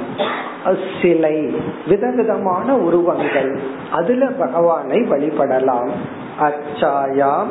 [1.03, 1.57] சிலை
[1.87, 3.61] விதவிதமான உருவங்கள்.
[3.93, 5.89] அதுல பகவானை வழிபடலாம்.
[6.41, 7.47] அச்சாயாம்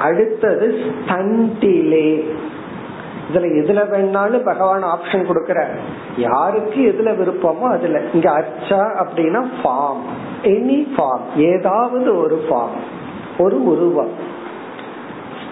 [0.00, 2.36] அடுத்தது ஸ்தண்டிலே.
[3.32, 5.64] இதுல எதுல வேணாலும் பகவான் ஆப்ஷன் கொடுக்கற.
[6.16, 8.00] யாருக்கு எதுல விருப்பமோ அதுல.
[8.12, 10.00] இங்க அச்சா அப்படின்னா ஃபார்ம்
[10.42, 12.76] எனி ஃபார்ம் ஏதாவது ஒரு ஃபார்ம்
[13.38, 14.10] ஒரு உருவம்.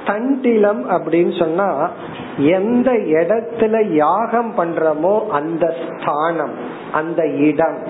[0.05, 1.91] ஸ்தண்டிலம் அப்படின்னு சொன்னா
[2.37, 6.55] எந்த இடத்துல யாகம் பண்றோமோ அந்த ஸ்தானம்
[6.93, 7.87] அந்த இடம்.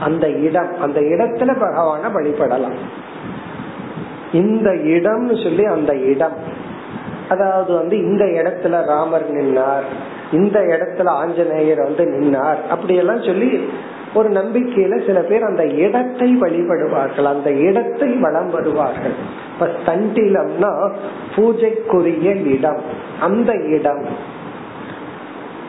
[0.00, 0.80] அந்த இடம்.
[0.80, 2.76] அந்த இடத்துல பகவான வழிபடலாம்.
[4.32, 6.41] இந்த இடம்னு சொல்லி அந்த இடம்.
[7.28, 9.86] அதாவது வந்து இந்த இடத்துல ராமர் நின்னார்
[10.32, 13.68] இந்த இடத்துல ஆஞ்சநேயர் வந்து நின்னார் அப்படியெல்லாம் சொல்லி
[14.14, 19.14] ஒரு நம்பிக்கையில சில பேர் அந்த இடத்தை வழிபடுவார்கள் அந்த இடத்தை வளம் வருவார்கள்.
[19.52, 20.90] இப்ப ஸ்தண்டிலம்னா
[21.36, 22.80] பூஜைக்குரிய இடம்
[23.20, 24.06] அந்த இடம்.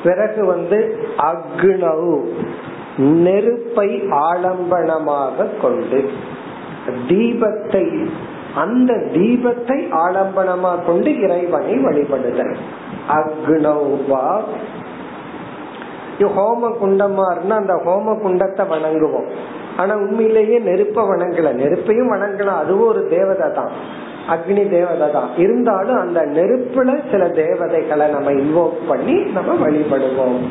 [0.03, 2.23] பிறகு வந்து அக்னவு
[2.97, 6.09] நெருப்பை ஆலம்பனமாக கொண்டு
[7.07, 8.07] தீபத்தை
[8.55, 12.55] அந்த தீபத்தை ஆலம்பனமா கொண்டு இறைவனை வழிபடுதல்.
[13.09, 14.41] அக்னௌவா.
[16.19, 19.27] ஹோம குண்டமா இருந்தா அந்த ஹோம குண்டத்தை வணங்குவோம்.
[19.77, 21.53] ஆனா உண்மையிலேயே நெருப்ப வணங்கல.
[21.53, 22.57] நெருப்பையும் வணங்கலாம்.
[22.57, 23.69] அதுவும் ஒரு தேவதை தான்.
[24.29, 25.29] அக்னி தேவதை தான்.
[25.37, 30.45] இருந்தாலும் அந்த நெருப்புல சில தேவதைகளை நம்ம இன்வோக் பண்ணி நம்ம வழிபடுவோம்.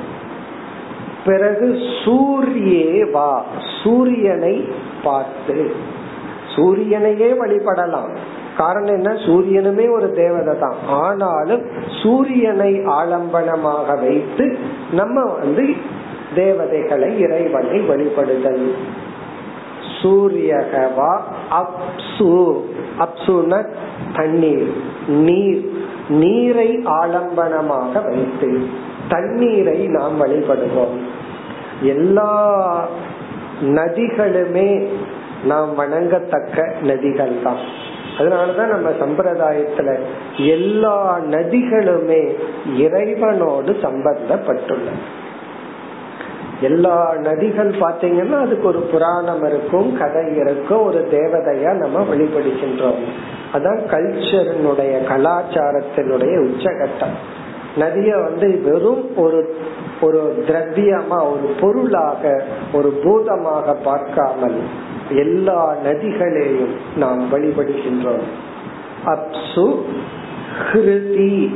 [1.24, 3.40] பிறகு சூரியேவா.
[3.84, 4.68] சூரியனை
[5.02, 6.00] பார்த்து
[6.56, 8.16] சூரியனையே வழிபடலாம்.
[8.56, 9.12] காரணம் என்ன?
[9.12, 10.74] சூரியனுமே ஒரு தேவதை தான்.
[10.88, 11.62] ஆனாலும்
[12.02, 14.58] சூரியனை ஆலம்பனமாக வைத்து
[14.92, 15.74] நம்ம வந்து
[16.34, 18.72] தேவதைகளை இறைவனை வழிபடுதல்.
[20.02, 22.60] சூரியகவா அப்சு.
[22.98, 23.66] அப்சுன
[24.16, 24.72] தண்ணீர்.
[25.06, 25.70] நீர்.
[26.08, 28.66] நீரை ஆலம்பனமாக வைத்து
[29.08, 31.00] தண்ணீரை நாம் வழிபடுவோம்.
[31.82, 32.88] எல்லா
[33.62, 34.88] நதிகளுமே
[35.44, 37.62] நாம் வணங்கத்தக்க நதிகள் தான்
[38.18, 39.98] அதனாலதான் நம்ம சம்பிரதாயத்துல
[40.36, 42.22] எல்லா நதிகளுமே
[42.78, 44.88] இறைவனோடு சம்பந்தப்பட்டுள்ள
[46.60, 53.00] எல்லா நதிகள் பாத்தீங்கன்னா அதுக்கு ஒரு புராணம் இருக்கும் கதை இருக்கும் ஒரு தேவதையா நம்ம வழிபடுகின்றோம்.
[53.52, 57.16] அதான் கல்ச்சரினுடைய கலாச்சாரத்தினுடைய உச்சகட்டம்.
[57.76, 59.56] நதிய வந்து வெறும் ஒரு
[60.00, 64.60] ஒரு திரவியமா ஒரு பொருளாக ஒரு பூதமாக பார்க்காமல்
[65.16, 68.26] எல்லா நதிகளையும் நாம் வழிபடுகின்றோம்.
[69.06, 69.82] அப்சு
[70.72, 71.54] ஹிருதி.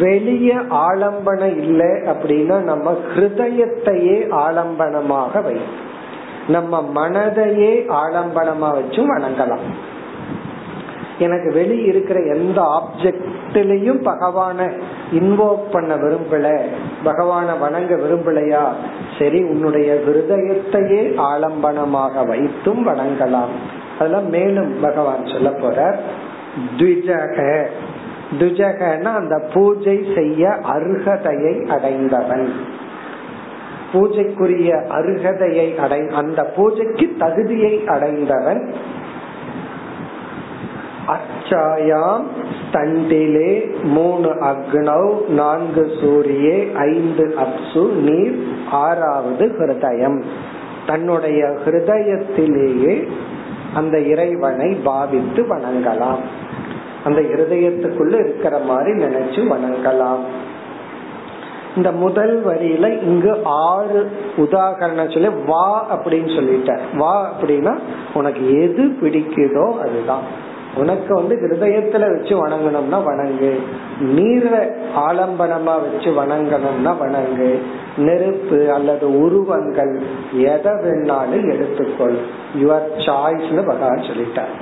[0.00, 5.56] வெளிய ஆலம்பனம் இல்லை அப்படின்னா நம்ம ஹிருதயத்தையே ஆலம்பனமாக வை
[6.48, 9.66] நம்ம மனதையே ஆலம்பனமா வச்சும் வணங்கலாம்.
[11.20, 14.58] எனக்கு வெளியே இருக்கிற எந்த ஆப்ஜெக்ட்லயும் பகவான
[15.12, 16.46] இன்வோக் பண்ண விரும்பல
[17.04, 18.64] பகவான வணங்க விரும்பலையா?
[19.18, 23.54] சரி உன்னுடைய ஹிருதயத்தையே ஆலம்பனமாக வைத்தும் வணங்கலாம்.
[23.98, 25.78] அதெல்லாம் மேலும் பகவான் சொல்ல போற
[26.76, 27.38] த்விஜக
[28.40, 32.46] துஜகன்னா அந்த பூஜை செய்ய அருகதையை அடைந்தவன்.
[33.92, 38.62] பூஜைக்குரிய அருகதையை அடை அந்த பூஜைக்கு தகுதியை அடைந்தவன்.
[41.06, 42.22] அச்சாயாம்
[42.72, 50.22] தண்டிலே மூணு அக்னௌ நான்கு சூரியே ஐந்து அப்சு நீர் ஆறாவது ஹிருதயம்.
[50.86, 53.08] தன்னுடைய ஹிருதயத்திலேயே
[53.74, 56.18] அந்த இறைவனை பாவித்து வணங்கலாம்.
[57.04, 60.18] அந்த இருதயத்துக்குள்ள இருக்கிற மாதிரி நினைச்சு வணங்கலாம்.
[61.76, 66.78] இந்த முதல் வரியில இங்கு ஆறு உதாகரணம் சொல்லி வா அப்படின்னு சொல்லிட்ட.
[66.96, 67.78] வா அப்படின்னா
[68.14, 70.48] உனக்கு எது பிடிக்குதோ அதுதான்.
[70.74, 73.60] உனக்கு வந்து ஹிருதயத்துல வச்சு வணங்கணும்னா வணங்கு.
[74.00, 77.58] நீர ஆலம்பனமா வச்சு வணங்கணும்னா வணங்கு.
[77.96, 80.02] நெருப்பு அல்லது உருவங்கள்
[80.32, 82.16] எதை வேணாலும் எடுத்துக்கொள்.
[82.62, 84.54] யுவர் சாய்ஸ்னு பகவான் சொல்லிட்டார்.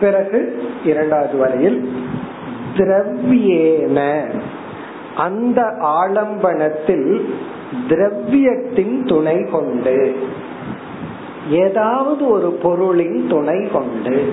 [0.00, 1.92] பிறகு இரண்டாவது வரையில்
[2.76, 4.28] திரவியேன.
[5.16, 7.20] அந்த ஆலம்பனத்தில்
[7.88, 10.16] திரவியத்தின் துணை கொண்டு
[11.50, 14.32] ஏதாவது ஒரு பொருளின் துணை கொண்டு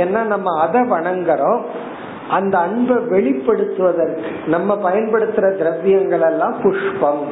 [0.00, 1.62] ஏன்னா நம்ம அதை வணங்குறோம்.
[2.30, 7.24] அந்த அன்பை வெளிப்படுத்துவதற்கு நம்ம பயன்படுத்துற திரவியங்கள் எல்லாம் புஷ்பம்.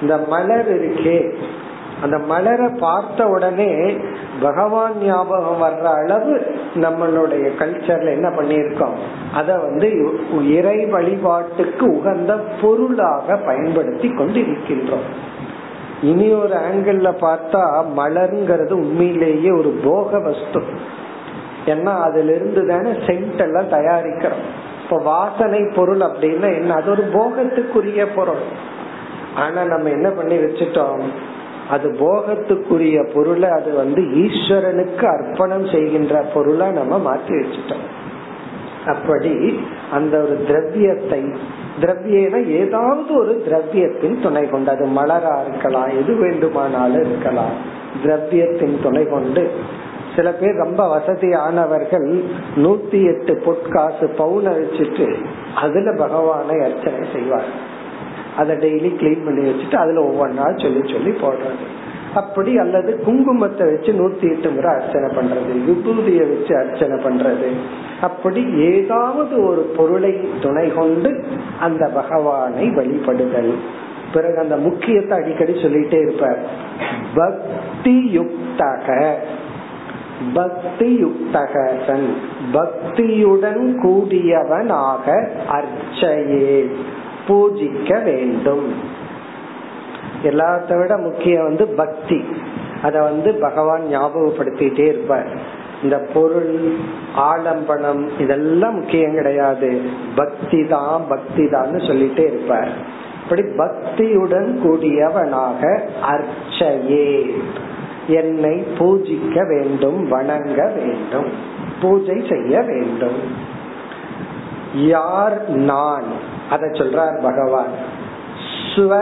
[0.00, 1.34] இந்த மலர் இருக்கே.
[2.02, 3.96] அந்த மலரை பார்த்த உடனே
[4.40, 8.96] பகவான் ஞாபகம் வர்ற அளவு நம்மளுடைய கல்ச்சர்ல என்ன பண்ணிருக்கோம்
[9.34, 9.88] அத வந்து
[10.48, 15.06] இறை வழிபாட்டுக்கு உகந்த பொருளாக பயன்படுத்தி கொண்டு இருக்கின்றோம்
[16.02, 20.62] இனி ஒரு ஆங்கிள் பார்த்தா மலருங்கிறது உண்மையிலேயே ஒரு போக வஸ்து.
[21.68, 24.44] ஏன்னா அதுல இருந்து தானே சென்ட் எல்லாம் தயாரிக்கிறோம்.
[24.84, 26.74] இப்ப வாசனை பொருள் அப்படின்னா என்ன?
[26.74, 28.44] அது ஒரு போகத்துக்குரிய பொருள்.
[29.34, 31.02] ஆனா நம்ம என்ன பண்ணி வச்சுட்டோம்?
[31.70, 37.86] அது போகத்துக்குரிய பொருளை அது வந்து ஈஸ்வரனுக்கு அர்ப்பணம் செய்கின்ற பொருளா நம்ம மாற்றி வச்சுட்டோம்.
[38.86, 39.60] அப்படி
[39.92, 41.22] அந்த ஒரு திரவியத்தை
[41.80, 47.54] திரவியன ஏதாவது ஒரு திரவியத்தின் துணை கொண்டு அது மலரா இருக்கலாம் எது வேண்டுமானாலும் இருக்கலாம்
[48.02, 49.50] திரவியத்தின் துணை கொண்டு
[50.18, 52.06] சில பேர் ரொம்ப வசதியானவர்கள்
[52.56, 55.06] நூத்தி எட்டு பொற்காசு பவுன வச்சுட்டு
[55.54, 57.50] அதுல பகவானை அர்ச்சனை செய்வார்.
[58.36, 61.66] அதை டெய்லி கிளீன் பண்ணி வச்சுட்டு அதுல ஒவ்வொன்றா சொல்லி சொல்லி போடுறது.
[62.14, 67.48] அப்படி அல்லது குங்குமத்தை வச்சு நூத்தி எட்டு முறை அர்ச்சனை பண்றது விபூதிய வச்சு அர்ச்சனை பண்றது.
[68.00, 71.24] அப்படி ஏதாவது ஒரு பொருளை துணை கொண்டு
[71.60, 73.52] அந்த பகவானை வழிபடுதல்.
[74.12, 76.40] பிறகு அந்த முக்கியத்தை அடிக்கடி சொல்லிட்டே இருப்பார்.
[77.14, 78.88] பக்தி யுக்தக
[80.34, 81.04] பக்தி
[82.52, 86.70] பக்தியுடன் கூடியவனாக அர்ச்சையே.
[87.28, 88.74] பூஜிக்க வேண்டும்.
[90.22, 92.24] எல்லாத்த விட முக்கியம் வந்து பக்தி.
[92.82, 95.28] அத வந்து பகவான் ஞாபகப்படுத்திட்டே இருப்பார்.
[95.82, 96.76] இந்த பொருள்
[97.16, 99.80] ஆலம்பனம் இதெல்லாம் முக்கியம் கிடையாது.
[100.14, 102.70] பக்தி தான் பக்தி தான் சொல்லிட்டே இருப்பார்.
[103.22, 107.36] இப்படி பக்தியுடன் கூடியவனாக அர்ச்சையே.
[108.08, 111.30] என்னை பூஜிக்க வேண்டும் வணங்க வேண்டும்
[111.80, 113.20] பூஜை செய்ய வேண்டும்.
[114.74, 116.04] யார் நான்?
[116.50, 117.72] அதை சொல்றார் பகவான்.
[118.74, 118.98] ஸ்வ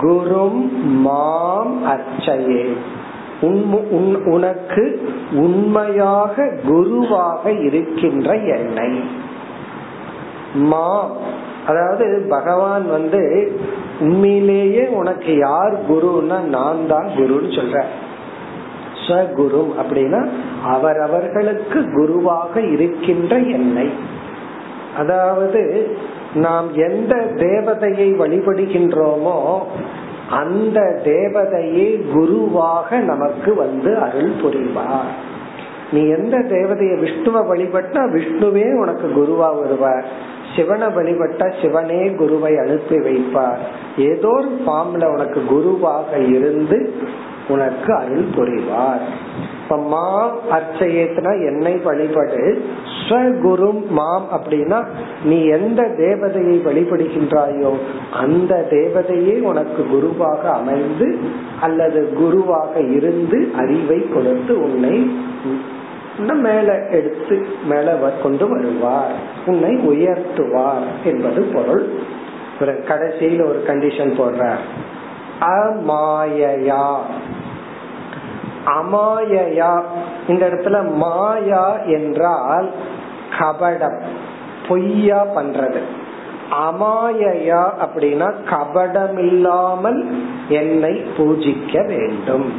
[0.00, 2.76] குரும் மாம் அர்ச்சையே.
[4.24, 9.00] உனக்கு உண்மையாக குருவாக இருக்கின்ற என்னை.
[10.54, 11.10] மாம்.
[11.66, 13.52] அதாவது பகவான் வந்து
[14.00, 17.84] உண்மையிலேயே உனக்கு யார் குருன்னா நான் தான் குருன்னு சொல்ற
[19.06, 20.28] ஸ்வகுரு அப்படின்னா
[20.64, 23.88] அவரவர்களுக்கு குருவாக இருக்கின்ற என்னை.
[24.96, 25.62] அதாவது
[26.34, 29.58] நாம் எந்த தேவதையை வழிபடுகின்றோமோ
[30.30, 35.12] அந்த தேவதையே குருவாக நமக்கு வந்து அருள் புரிவார்.
[35.92, 40.04] நீ எந்த தேவதைய விஷ்ணுவை வழிபட்டா விஷ்ணுவே உனக்கு குருவா வருவார்.
[40.56, 43.58] சிவனை வழிபட்டா சிவனே குருவை அனுப்பி வைப்பார்.
[43.98, 46.98] ஏதோ ஒரு ஃபார்ம்ல உனக்கு குருவாக இருந்து
[47.48, 49.04] உனக்கு அருள் புரிவார்.
[49.62, 52.42] இப்ப மாம் அர்ச்சயத்தினா என்னை வழிபடு.
[52.98, 54.78] ஸ்வகுரு மாம் அப்படின்னா
[55.24, 57.72] நீ எந்த தேவதையை வழிபடுகின்றாயோ
[58.12, 61.08] அந்த தேவதையே உனக்கு குருவாக அமைந்து
[61.60, 64.96] அல்லது குருவாக இருந்து அறிவை கொடுத்து உன்னை
[66.42, 69.14] மேல எடுத்து மேல கொண்டு வருவார்.
[69.46, 71.84] உன்னை உயர்த்துவார் என்பது பொருள்.
[72.86, 74.42] கடைசியில் ஒரு கண்டிஷன் போடுற
[75.40, 76.86] அமாயயா.
[78.66, 79.82] அமாயயா.
[80.28, 82.70] இந்த இடத்துல மாயா என்றால்
[83.38, 84.00] கபடம்
[84.68, 85.80] பொய்யா பண்றது.
[86.50, 92.52] அமாயயா அப்படின்னா கபடம் இல்லாமல் என்னை பூஜிக்க வேண்டும்.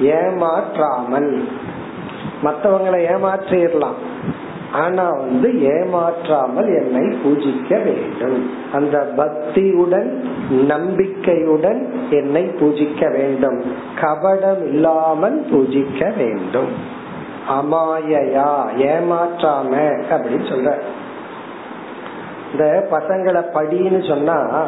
[0.00, 1.48] ஏமாற்றாமல்.
[2.44, 3.98] மற்றவங்களை ஏமாற்றிடலாம்.
[4.72, 8.50] ஆனா வந்து ஏமாற்றாமல் என்னை பூஜிக்க வேண்டும்.
[8.72, 10.10] அந்த பக்தியுடன்
[10.50, 13.62] நம்பிக்கையுடன் என்னை பூஜிக்க வேண்டும்.
[14.00, 16.96] கபடம் இல்லாமல் பூஜிக்க வேண்டும்.
[17.48, 19.72] அமாயையா ஏமாற்றாம
[20.10, 20.74] அப்படின்னு சொல்ற.
[22.52, 24.66] இந்த பசங்களை படின்னு சொன்னா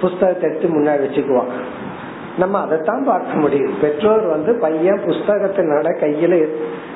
[0.00, 1.71] புஸ்தகத்தை எடுத்து முன்னாடி வச்சுக்குவான்.
[2.38, 3.74] நம்ம அதைத்தான் பார்க்க முடியும்.
[3.80, 6.48] பெற்றோர் வந்து பையன் புஸ்தகத்தினோட கையில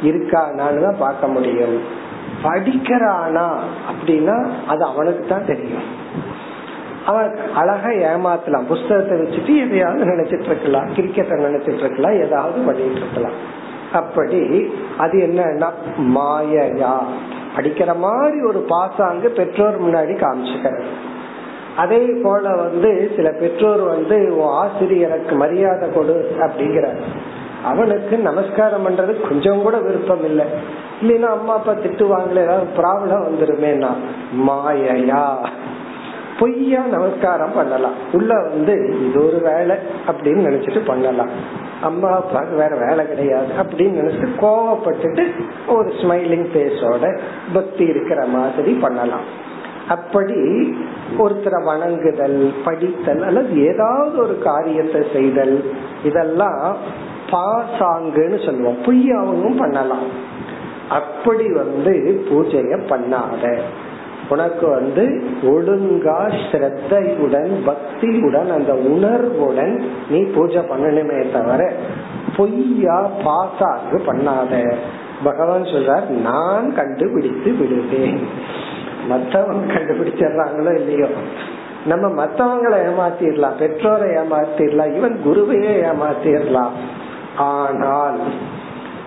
[0.02, 1.80] இருக்கானான்னு பார்க்க முடியும்.
[2.42, 3.48] படிக்கிறானா
[3.90, 5.82] அப்படின்னா அது அவனுக்கு தான் தெரியும்.
[7.06, 8.66] அவன் அழகா ஏமாத்தலாம்.
[8.66, 10.94] புஸ்தகத்தை வச்சுட்டு எதையாவது நினைச்சிட்டு இருக்கலாம்.
[10.94, 12.20] கிரிக்கெட்டை நினைச்சிட்டு இருக்கலாம்.
[12.20, 13.64] ஏதாவது பண்ணிட்டு இருக்கலாம்.
[13.92, 16.98] அப்படி அது என்னன்னா மாயையா.
[17.56, 20.82] படிக்கிற மாதிரி ஒரு பாசாங்கு பெற்றோர் முன்னாடி காமிச்சுக்கிறது.
[21.76, 26.88] அதே போல வந்து சில பெற்றோர் வந்து ஆசிரியருக்கு மரியாதை கொடு அப்படிங்கிற
[27.64, 30.46] அவனுக்கு நமஸ்காரம் பண்றது கொஞ்சம் கூட விருப்பம் இல்லை.
[31.02, 33.90] இல்லைன்னா அம்மா அப்பா திட்டுவாங்களே ஏதாவது ப்ராப்ளம் வந்துருமேனா
[34.48, 35.24] மாயையா
[36.38, 37.94] பொய்யா நமஸ்காரம் பண்ணலாம்.
[38.12, 38.74] உள்ள வந்து
[39.06, 41.30] இது ஒரு வேலை அப்படின்னு நினைச்சிட்டு பண்ணலாம்.
[41.80, 45.24] அம்மா அப்பாவுக்கு வேற வேலை கிடையாது அப்படின்னு நினைச்சிட்டு கோவப்பட்டுட்டு
[45.68, 47.18] ஒரு ஸ்மைலிங் பேஸோட
[47.54, 49.26] பக்தி இருக்கிற மாதிரி பண்ணலாம்.
[49.88, 50.34] அப்படி
[51.18, 55.70] ஒருத்தரை வணங்குதல் படித்தல் அல்லது ஏதாவது ஒரு காரியத்தை செய்தல்
[56.04, 56.76] இதெல்லாம்
[57.30, 58.76] பாசாங்குன்னு சொல்லுவோம்.
[58.86, 60.08] பொய்யாவும் பண்ணலாம்.
[60.88, 63.58] அப்படி வந்து பூஜைய பண்ணாத.
[64.28, 71.72] உனக்கு வந்து ஒழுங்கா ஸ்ரத்தையுடன் பக்தியுடன் அந்த உணர்வுடன் நீ பூஜை பண்ணணுமே தவிர
[72.36, 74.74] பொய்யா பாசாங்கு பண்ணாத.
[75.24, 78.18] பகவான் சொல்றார் நான் கண்டுபிடித்து விடுவேன்.
[79.10, 81.06] மற்றவங்க கண்டுபிடிச்சிடுறாங்களோ இல்லையோ?
[81.86, 86.74] நம்ம மத்தவங்களை ஏமாத்திடலாம் பெற்றோரை ஏமாத்திடலாம் இவன் குருவையே ஏமாத்திடலாம்.
[87.36, 88.18] ஆனால்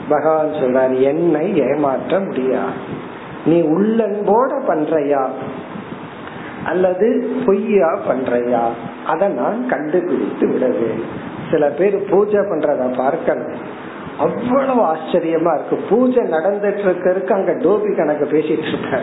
[0.09, 3.07] பகவான் சொல்றார் என்னை ஏமாற்ற முடியாது.
[3.45, 5.27] நீ உள்ளன்போட பண்றையா?
[6.65, 8.63] அல்லது பொய்யா பண்றையா?
[9.07, 11.03] அதை நான் கண்டுபிடித்து விடுவேன்
[11.51, 13.87] சில பேர் பூஜை பண்றத பார்க்கணும்.
[14.17, 15.75] அவ்வளவு ஆச்சரியமா இருக்கு.
[15.89, 19.01] பூஜை நடந்துட்டு இருக்கிறதுக்கு அங்க டோபி கணக்கு பேசிட்டு இருக்க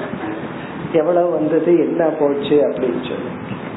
[0.92, 3.30] எவ்வளவு வந்தது என்ன போச்சு அப்படின்னு சொல்லி.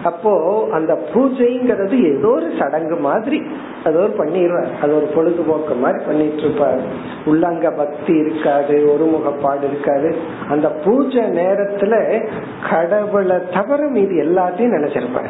[0.04, 3.42] அப்போ அந்த பூஜைங்கிறது ஏதோ ஒரு சடங்கு மாதிரி
[3.86, 6.80] அது ஒரு பண்ணிடுவார் அது ஒரு பொழுதுபோக்கு மாதிரி பண்ணிட்டு இருப்பார்
[7.26, 10.16] உள்ளங்க பக்தி இருக்காது ஒரு முகப்பாடு இருக்காது.
[10.50, 12.24] அந்த பூஜை நேரத்துல
[12.70, 15.30] கடவுளை தவிர மீது எல்லாத்தையும் நினைச்சிருப்பாரு.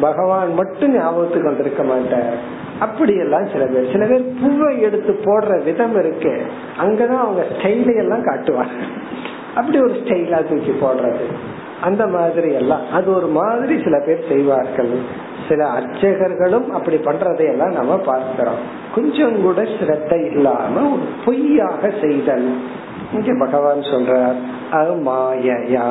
[0.00, 2.34] பகவான் மட்டும் ஞாபகத்துக்கு வந்திருக்க மாட்டார்.
[2.78, 6.42] அப்படி எல்லாம் சில பேர் சில பேர் பூவை எடுத்து போடுற விதம் இருக்கு
[6.80, 8.82] அங்கதான் அவங்க ஸ்டைலை எல்லாம் காட்டுவாங்க.
[9.56, 11.26] அப்படி ஒரு ஸ்டைலா தூக்கி போடுறது.
[11.80, 12.84] அந்த மாதிரி எல்லாம்.
[12.92, 14.94] அது ஒரு மாதிரி சில பேர் செய்வார்கள்.
[15.48, 18.62] சில அர்ச்சகர்களும் அப்படி பண்றதையெல்லாம் நம்ம பார்க்கிறோம்.
[18.94, 22.48] கொஞ்சம் கூட சிரத்தை இல்லாம ஒரு பொய்யாக செய்தல்.
[23.14, 24.38] இங்க பகவான் சொல்றார்
[24.72, 25.90] அமாயா மாயையா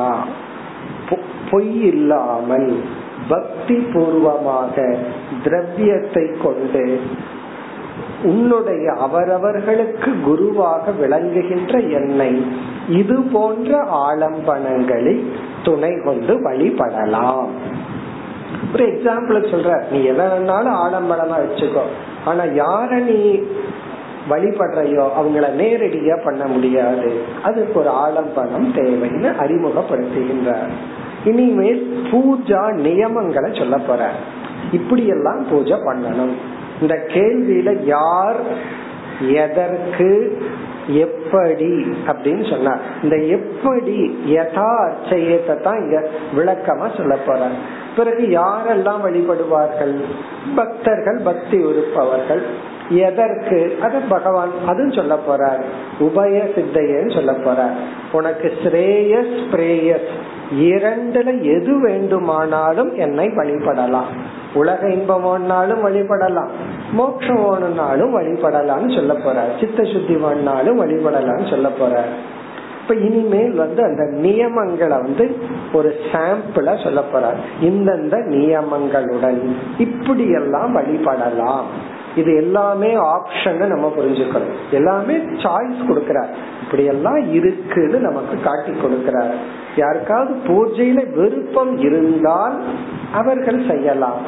[1.50, 2.70] பொய் இல்லாமல்
[3.28, 4.96] பக்தி பூர்வமாக
[5.44, 7.00] திரவியத்தை கொண்டு
[8.22, 12.40] உன்னுடைய அவரவர்களுக்கு குருவாக விளங்குகின்ற எண்ணெய்
[12.88, 15.24] இது போன்ற ஆலம்பனங்களை
[15.64, 17.46] துணை கொண்டு வழிபடலாம்.
[18.72, 21.82] ஒரு எக்ஸாம்பிள் சொல்ற நீ எதை வேணாலும் ஆலம்பனமா வச்சுக்கோ.
[22.24, 23.40] ஆனா யார நீ
[24.30, 27.20] வழிபடுறையோ அவங்கள நேரடியா பண்ண முடியாது.
[27.42, 30.70] அதுக்கு ஒரு ஆலம்பனம் தேவைன்னு அறிமுகப்படுத்துகின்றார்.
[31.24, 34.10] இனிமேல் பூஜா நியமங்களை சொல்ல போற.
[34.72, 36.34] இப்படியெல்லாம் பூஜை பண்ணணும்.
[36.80, 38.36] இந்த கேள்வியில யார்
[39.32, 40.40] எதற்கு
[40.88, 42.80] எப்படி அப்படின்னு சொன்னார்.
[43.02, 47.48] இந்த எப்படி யதா தான் இங்க விளக்கமா சொல்ல போற
[47.96, 50.00] பிறகு யாரெல்லாம் வழிபடுவார்கள்?
[50.56, 52.44] பக்தர்கள் பக்தி உறுப்பவர்கள்.
[52.88, 53.78] எதற்கு?
[53.82, 55.62] அது பகவான் அதுவும் சொல்ல போறார்.
[55.98, 57.74] உபய சித்தையன்னு சொல்ல போறார்.
[58.12, 60.10] உனக்கு ஸ்ரேயஸ் பிரேயஸ்.
[60.54, 64.10] இரண்டுல எது வேண்டுமானாலும் என்னை வழிபடலாம்.
[64.54, 66.48] உலக இன்பம் வேணாலும் வழிபடலாம்.
[66.92, 72.04] மோட்சம் வேணும்னாலும் வழிபடலாம்னு சொல்ல போற சித்த சுத்தி வேணாலும் வழிபடலாம்னு சொல்ல போற
[72.82, 75.36] இப்ப இனிமேல் வந்து அந்த நியமங்களை வந்து
[75.72, 77.64] ஒரு சாம்பிளா சொல்ல போறார்.
[77.64, 81.62] இந்தந்த நியமங்களுடன் இப்படி எல்லாம் வழிபடலாம்.
[82.16, 84.54] இது எல்லாமே ஆப்ஷன் நம்ம புரிஞ்சுக்கணும்.
[84.70, 86.28] எல்லாமே சாய்ஸ் கொடுக்கிறார்.
[86.62, 89.34] இப்படி எல்லாம் இருக்குன்னு நமக்கு காட்டி கொடுக்கிறார்.
[89.75, 92.55] யாருக்காவது பூஜையில விருப்பம் இருந்தால்
[93.13, 94.21] அவர்கள் செய்யலாம்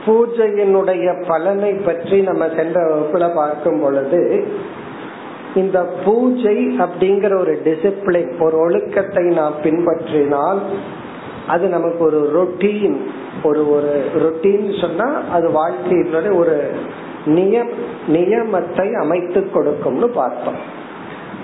[0.05, 4.47] பூஜையினுடைய பலனை பற்றி நம்ம சென்ற வகுப்புல பார்க்கும் பொழுது
[5.55, 10.59] இந்த பூஜை அப்படிங்கிற ஒரு டிசிப்ளின் ஒரு ஒழுக்கத்தை நாம் பின்பற்றினால்
[11.47, 12.97] அது நமக்கு ஒரு ரொட்டீன்
[13.43, 16.71] ஒரு ஒரு ரொட்டீன் சொன்னா அது வாழ்க்கையினுடைய ஒரு
[17.25, 17.73] நியம்
[18.07, 20.81] நியமத்தை அமைத்து கொடுக்கும்னு பார்த்தோம்.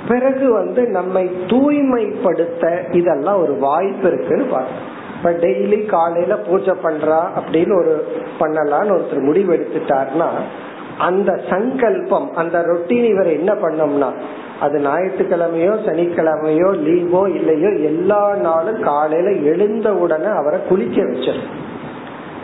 [0.09, 4.85] பிறகு வந்து நம்மை தூய்மைப்படுத்த இதெல்லாம் ஒரு வாய்ப்பு இருக்குன்னு பார்த்தோம்.
[5.15, 7.93] இப்ப டெய்லி காலையில பூஜை பண்றா அப்படின்னு ஒரு
[8.39, 10.29] பண்ணலாம்னு ஒருத்தர் முடிவு எடுத்துட்டார்னா
[11.07, 14.09] அந்த சங்கல்பம் அந்த ரொட்டீன் இவர் என்ன பண்ணோம்னா
[14.59, 21.53] அது ஞாயிற்றுக்கிழமையோ சனிக்கிழமையோ லீவோ இல்லையோ எல்லா நாளும் காலையில எழுந்த உடனே அவரை குளிக்க வச்சிடும்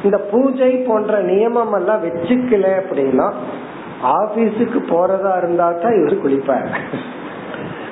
[0.04, 3.28] இந்த பூஜை போன்ற நியமம் எல்லாம் வச்சுக்கல அப்படின்னா
[4.16, 6.70] ஆபீஸுக்கு போறதா இருந்தா தான் இவர் குளிப்பார்.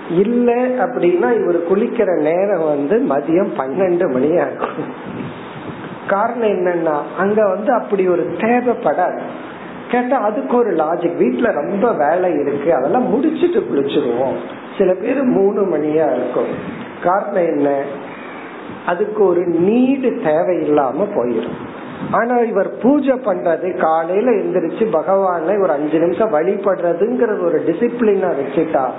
[0.09, 5.21] இல்ல அப்படின்னா இவர் குளிக்கிற நேரம் வந்து மதியம் பன்னெண்டு மணியா இருக்கும்
[6.07, 9.19] காரணம் என்னன்னா அங்க வந்து அப்படி ஒரு தேவைப்படாது.
[9.91, 14.35] கேட்டா அதுக்கு ஒரு லாஜிக் வீட்டுல ரொம்ப வேலை இருக்கு அதெல்லாம் முடிச்சிட்டு குளிச்சிருவோம்.
[14.77, 16.47] சில பேர் மூணு மணியா இருக்கும்.
[17.03, 17.81] காரணம் என்ன?
[18.85, 21.81] அதுக்கு ஒரு நீடு தேவையில்லாம போயிடும்
[22.11, 28.89] ஆனா இவர் பூஜை பண்றது காலையில எந்திரிச்சு பகவானை ஒரு அஞ்சு நிமிஷம் வழிபடுறதுங்கிறது ஒரு டிசிப்ளினா வச்சுட்டா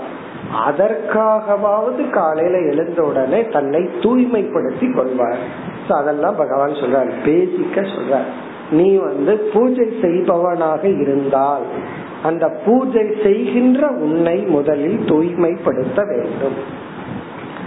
[0.69, 5.39] அதற்காகவாவது காலையில எழுந்த உடனே தன்னை தூய்மைப்படுத்தி கொள்வார்.
[5.89, 7.11] அதெல்லாம் பகவான் சொல்றார்.
[7.25, 8.33] பேசிக்க சொல்றார்.
[8.71, 11.63] நீ வந்து பூஜை செய்பவனாக இருந்தால்
[12.23, 16.83] அந்த பூஜை செய்கின்ற உன்னை முதலில் தூய்மைப்படுத்த வேண்டும்.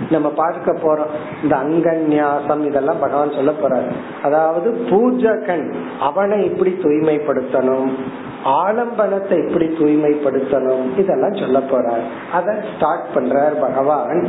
[0.09, 3.91] நம்ம பார்க்க போறோம் இந்த அங்கன்யாசம் இதெல்லாம் பகவான் சொல்ல போறாரு.
[4.23, 7.89] அதாவது பூஜகன் அவனை எப்படி தூய்மைப்படுத்தணும்
[8.45, 12.05] ஆலம்பனத்தை எப்படி தூய்மைப்படுத்தணும் இதெல்லாம் சொல்ல போறார்.
[12.33, 14.27] அத ஸ்டார்ட் பண்றார் பகவான்.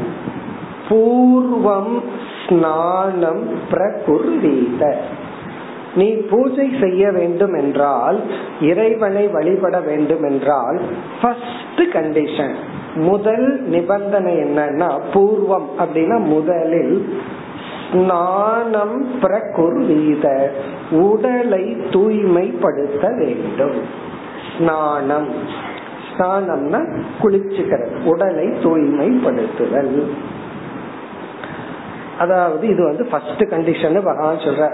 [0.89, 2.03] பூர்வம்
[2.49, 4.97] ஸ்நானம் பிரகுர்வீத.
[5.99, 8.19] நீ பூஜை செய்ய வேண்டும் என்றால்
[8.71, 10.79] இறைவனை வழிபட வேண்டும் என்றால்
[11.21, 12.57] ஃபர்ஸ்ட் கண்டிஷன்
[13.09, 15.69] முதல் நிபந்தனை என்னன்னா பூர்வம்.
[15.83, 16.97] அப்படின்னா முதலில்
[17.91, 20.27] ஸ்நானம் பிரகுர்வீத
[21.05, 23.79] உடலை தூய்மைப்படுத்த வேண்டும்.
[24.55, 25.31] ஸ்நானம்.
[26.09, 26.81] ஸ்நானம்னா
[27.23, 29.95] குளிச்சுக்கிறது உடலை தூய்மைப்படுத்துதல்.
[32.19, 34.65] அதாவது இது வந்து ஃபர்ஸ்ட் கண்டிஷன் பகவான் சொல்ற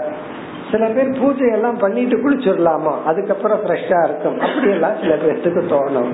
[0.71, 3.03] சில பேர் பூஜை எல்லாம் பண்ணிட்டு குளிச்சிடலாமா?
[3.05, 4.39] அதுக்கப்புறம் ஃப்ரெஷ்ஷா இருக்கும்.
[4.39, 6.13] அப்படி எல்லாம் சில பேர்த்துக்கு தோணும்.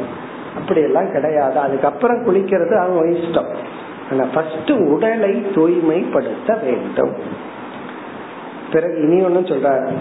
[0.56, 1.60] அப்படி எல்லாம் கிடையாது.
[1.60, 3.50] அதுக்கப்புறம் குளிக்கிறது அவங்க இஷ்டம்.
[4.12, 7.16] ஆனா ஃபர்ஸ்ட் உடலை தூய்மைப்படுத்த வேண்டும்.
[8.72, 9.92] பிறகு இனி ஒன்னு சொல்ற.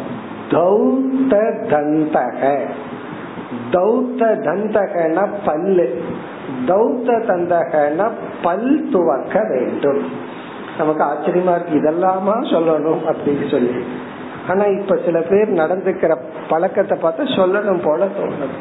[0.51, 1.37] தௌத்த
[1.71, 2.59] தந்தக.
[3.71, 6.03] தௌத்த தந்தகன பல்லு.
[6.67, 8.11] தௌத்த தந்தகன
[8.43, 10.13] பல் துவக்க வேண்டும்.
[10.79, 11.75] நமக்கு ஆச்சரியமா இருக்கு.
[11.75, 13.85] இதெல்லாமா சொல்லணும் அப்படின்னு சொல்லி.
[14.51, 16.17] ஆனா இப்ப சில பேர் நடந்துக்கிற
[16.49, 18.57] பழக்கத்தை பார்த்தா சொல்லணும் போல தோணுது.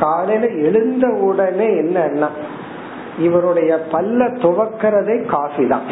[0.00, 2.28] காலையில எழுந்த உடனே என்னன்னா
[3.18, 5.86] இவருடைய பல்ல துவக்கிறதே காஃபி தான்.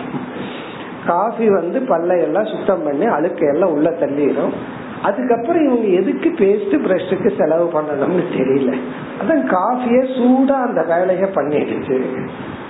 [1.07, 4.55] காஃபி வந்து பல்ல எல்லாம் சுத்தம் பண்ணி அழுக்க எல்லாம் உள்ள தள்ளிடும்.
[5.03, 8.73] அதுக்கப்புறம் இவங்க எதுக்கு பேஸ்ட் பிரஷுக்கு செலவு பண்ணணும்னு தெரியல.
[9.21, 11.97] அதான் காஃபிய சூடா அந்த வேலைய பண்ணிடுச்சு.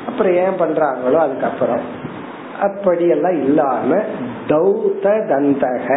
[0.06, 1.84] அப்புறம் ஏன் பண்றாங்களோ அதுக்கப்புறம்.
[2.60, 3.98] அப்படியெல்லாம் இல்லாம
[4.48, 5.88] தௌத்த தந்தக.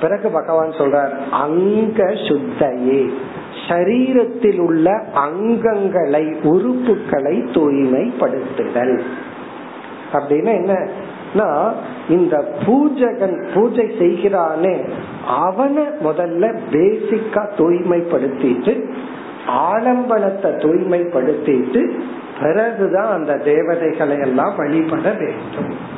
[0.00, 3.12] பிறகு பகவான் சொல்றார் அங்க சுத்தையே.
[3.68, 9.00] சரீரத்தில் உள்ள அங்கங்களை உறுப்புகளை தூய்மைப்படுத்துதல்.
[10.12, 10.88] அப்படின்னா என்ன?
[12.08, 14.88] இந்த பூஜகன் பூஜை செய்கிறானே
[15.26, 18.92] அவனை முதல்ல பேசிக்கா தூய்மைப்படுத்திட்டு
[19.48, 22.00] ஆலம்பனத்தை தூய்மைப்படுத்திட்டு
[22.40, 25.96] பிறகுதான் அந்த தேவதைகளை எல்லாம் வழிபட வேண்டும்.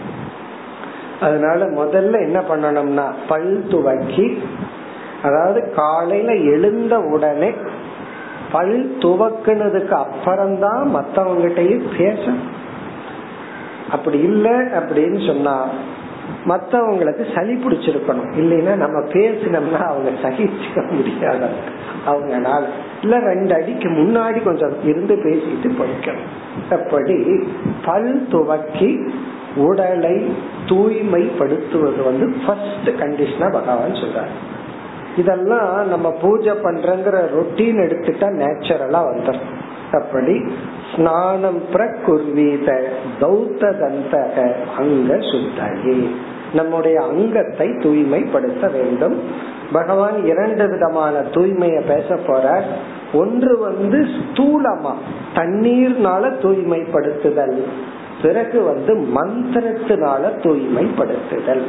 [1.20, 4.42] அதனால முதல்ல என்ன பண்ணணும்னா பல் துவக்கி
[5.22, 7.50] அதாவது காலையில எழுந்த உடனே
[8.52, 12.32] பல் துவக்குனதுக்கு அப்புறம்தான் மத்தவங்கிட்டையும் பேச
[13.90, 15.66] அப்படி இல்லை அப்படின்னு சொன்னா
[16.48, 18.30] மத்தவங்களுக்கு சளி பிடிச்சிருக்கணும்.
[18.36, 21.48] இல்லைன்னா நம்ம பேசினோம்னா அவங்க சகிச்சுக்க முடியாத.
[22.06, 22.62] அவங்கனால.
[23.02, 26.74] இல்ல ரெண்டு அடிக்கு முன்னாடி கொஞ்சம் இருந்து பேசிட்டு போய்க்கணும்.
[26.74, 27.46] அப்படி
[27.84, 29.12] பல் துவக்கி
[29.56, 30.28] உடலை
[30.66, 34.34] தூய்மைப்படுத்துவது வந்து ஃபர்ஸ்ட் கண்டிஷனா பகவான் சொல்றாரு.
[35.16, 39.58] இதெல்லாம் நம்ம பூஜை பண்றங்கிற ரொட்டீன் எடுத்துட்டா நேச்சுரலா வந்துடும்
[39.92, 40.42] அப்படி
[40.96, 42.82] ஸ்நானம் பிரகுர்வீத
[43.20, 46.08] பௌத்த தந்தக அங்க சுத்தையே
[46.52, 49.20] நம்முடைய அங்கத்தை தூய்மைப்படுத்த வேண்டும்.
[49.72, 52.64] பகவான் இரண்டு விதமான தூய்மைய பேச போற
[53.12, 54.94] ஒன்று வந்து ஸ்தூலமா
[55.34, 57.58] தண்ணீர்னால தூய்மைப்படுத்துதல்.
[58.22, 61.64] பிறகு வந்து மந்திரத்தினால தூய்மைப்படுத்துதல்.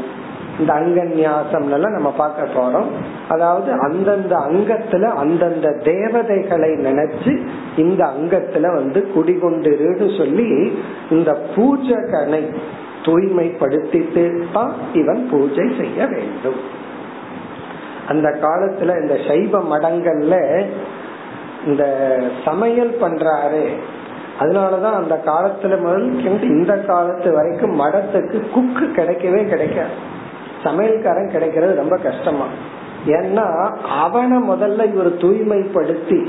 [0.59, 2.89] இந்த அங்கன்யாசம் நம்ம பார்க்க போறோம்.
[3.29, 7.33] அதாவது அந்தந்த அங்கத்துல அந்தந்த தேவதைகளை நினைச்சு
[7.77, 10.49] இந்த அங்கத்துல வந்து குடிகொண்டிருன்னு சொல்லி
[11.09, 12.43] இந்த பூஜகனை
[13.03, 16.59] தூய்மைப்படுத்திட்டு தான் இவன் பூஜை செய்ய வேண்டும்.
[18.07, 20.35] அந்த காலத்துல இந்த சைவ மடங்கள்ல
[21.65, 21.83] இந்த
[22.45, 23.65] சமையல் பண்றாரு
[24.41, 29.93] அதனாலதான் அந்த காலத்துல முதல் இந்த காலத்து வரைக்கும் மடத்துக்கு குக்கு கிடைக்கவே கிடைக்காது.
[30.63, 32.45] சமையல்காரன் கிடைக்கிறது ரொம்ப கஷ்டமா.
[33.05, 36.25] ஏன்னா அவனை முதல்ல இவர் தூய்மைப்படுத்தி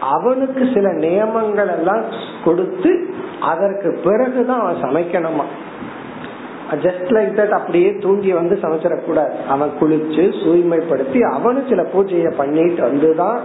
[0.00, 2.02] அவனுக்கு சில நியமங்கள் எல்லாம்
[2.44, 5.44] கொடுத்து அதற்கு பிறகுதான் அவன் சமைக்கணுமா?
[6.70, 9.46] ஜஸ்ட் லைக் தட் அப்படியே தூங்கி வந்து சமைச்சிடக்கூடாது.
[9.48, 13.38] அவன் குளிச்சு தூய்மைப்படுத்தி அவனு சில பூஜையை பண்ணிட்டு வந்துதான்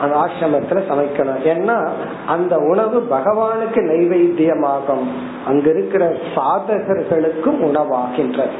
[0.00, 1.42] அந்த ஆசிரமத்துல சமைக்கணும்.
[1.44, 1.88] ஏன்னா
[2.26, 5.06] அந்த உணவு பகவானுக்கு நைவேத்தியமாகும்.
[5.46, 8.56] அங்க இருக்கிற சாதகர்களுக்கும் உணவாகின்றது.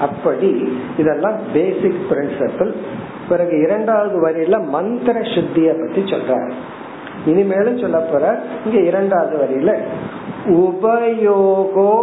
[0.00, 2.74] அப்படி இதெல்லாம் பேசிக் பிரின்சிபிள்
[3.28, 6.50] பிறகு இரண்டாவது வரியில மந்திர சுத்திய பத்தி சொல்றாரு.
[7.26, 9.76] இனிமேலும் சொல்ல போற இங்க இரண்டாவது வரியில
[10.48, 12.02] உபயோகோ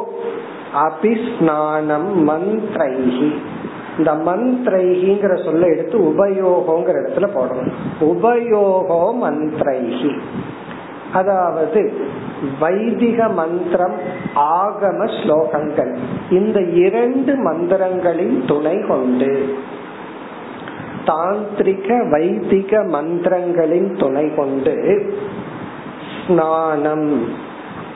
[0.75, 3.31] அபிஸ்நானம் மந்த்ரைஹி.
[3.97, 7.71] இந்த மந்த்ரைஹிங்கிற சொல்ல எடுத்து உபயோகங்கிற இடத்துல போடணும்.
[7.99, 10.19] உபயோகோ மந்த்ரைஹி.
[11.13, 11.93] அதாவது
[12.59, 13.97] வைதிக மந்திரம்
[14.35, 15.95] ஆகம ஸ்லோகங்கள்.
[16.29, 19.55] இந்த இரண்டு மந்திரங்களின் துணை கொண்டு
[21.05, 25.13] தாந்திரிக வைதிக மந்திரங்களின் துணை கொண்டு
[26.27, 27.27] ஸ்நானம்.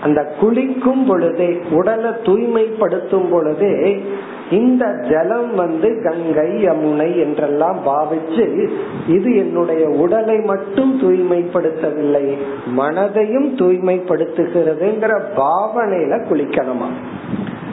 [0.03, 4.03] அந்த குளிக்கும் பொழுதே உடலை தூய்மைப்படுத்தும் பொழுதே
[4.51, 8.69] இந்த ஜலம் வந்து கங்கை யமுனை என்றெல்லாம் பாவிச்சு
[9.07, 12.37] இது என்னுடைய உடலை மட்டும் தூய்மைப்படுத்தவில்லை
[12.77, 16.89] மனதையும் தூய்மைப்படுத்துகிறதுங்கிற பாவனையில குளிக்கணுமா?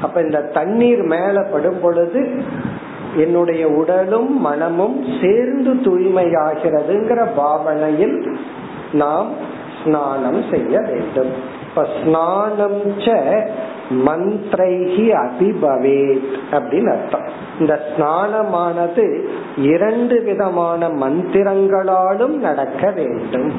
[0.02, 2.42] அப்ப இந்த தண்ணீர் மேல படும் பொழுது
[3.16, 8.36] என்னுடைய உடலும் மனமும் சேர்ந்து தூய்மையாகிறதுங்கிற பாவனையில்
[8.92, 9.26] நாம்
[9.84, 11.32] ஸ்நானம் செய்ய வேண்டும்.
[11.68, 12.94] இப்ப ஸ்நானம்
[13.91, 17.28] மந்திரைகி அபிபவேத் அப்படின்னு அர்த்தம்.
[17.61, 19.24] இந்த ஸ்நானமானது
[19.57, 23.53] இரண்டு விதமான மந்திரங்களாலும் நடக்க வேண்டும்.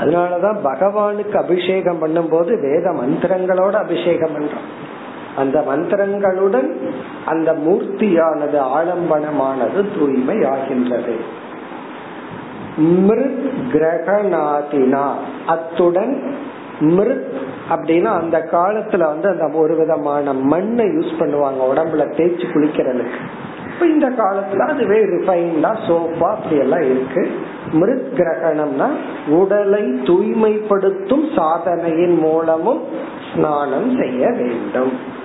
[0.00, 4.82] அதனாலதான் பகவானுக்கு அபிஷேகம் பண்ணும் போது வேத மந்திரங்களோட அபிஷேகம் பண்றோம்.
[5.36, 6.72] அந்த மந்திரங்களுடன்
[7.24, 11.42] அந்த மூர்த்தியானது ஆலம்பனமானது தூய்மை ஆகின்றது
[12.76, 15.10] மிருத் கிரகநாதினா
[15.46, 16.34] அத்துடன்
[16.80, 17.40] மிருத்
[17.70, 23.20] அப்படின்னா அந்த காலத்துல வந்து அந்த ஒரு விதமான மண்ணை யூஸ் பண்ணுவாங்க உடம்புல தேய்ச்சி குளிக்கிறதுக்கு.
[23.72, 27.30] இப்ப இந்த காலத்துல அதுவே ரிஃபைன்டா சோஃபா அப்படி எல்லாம் இருக்கு.
[27.72, 28.86] மிருத் கிரகணம்னா
[29.28, 32.82] உடலை தூய்மைப்படுத்தும் சாதனையின் மூலமும்
[33.34, 35.22] ஸ்நானம் செய்ய வேண்டும்.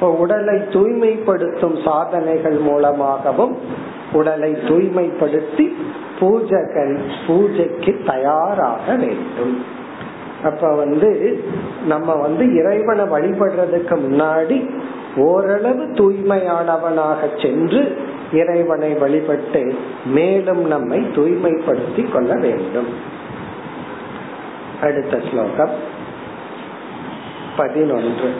[0.00, 3.56] உடலை தூய்மைப்படுத்தும் சாதனைகள் மூலமாகவும்
[4.12, 5.72] உடலை தூய்மைப்படுத்தி
[6.20, 9.76] பூஜகன் பூஜைக்கு தயாராக வேண்டும்.
[10.43, 11.09] அப்ப வந்து
[11.85, 14.57] நம்ம வந்து இறைவனை வழிபடுறதுக்கு முன்னாடி
[15.17, 17.81] ஓரளவு தூய்மையானவனாக சென்று
[18.31, 19.63] இறைவனை வழிபட்டு
[20.13, 22.89] மேலும் நம்மை தூய்மைப்படுத்தி கொள்ள வேண்டும்
[24.81, 25.75] அடுத்த ஸ்லோகம்
[27.55, 28.31] பதினொன்று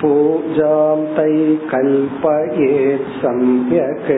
[0.00, 1.34] पूजां तै
[1.72, 4.12] कल्पयेत् सम्यक्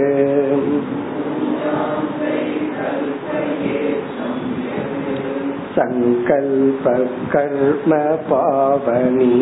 [5.77, 6.85] सङ्कल्प
[7.33, 7.93] कर्म
[8.31, 9.33] पावनी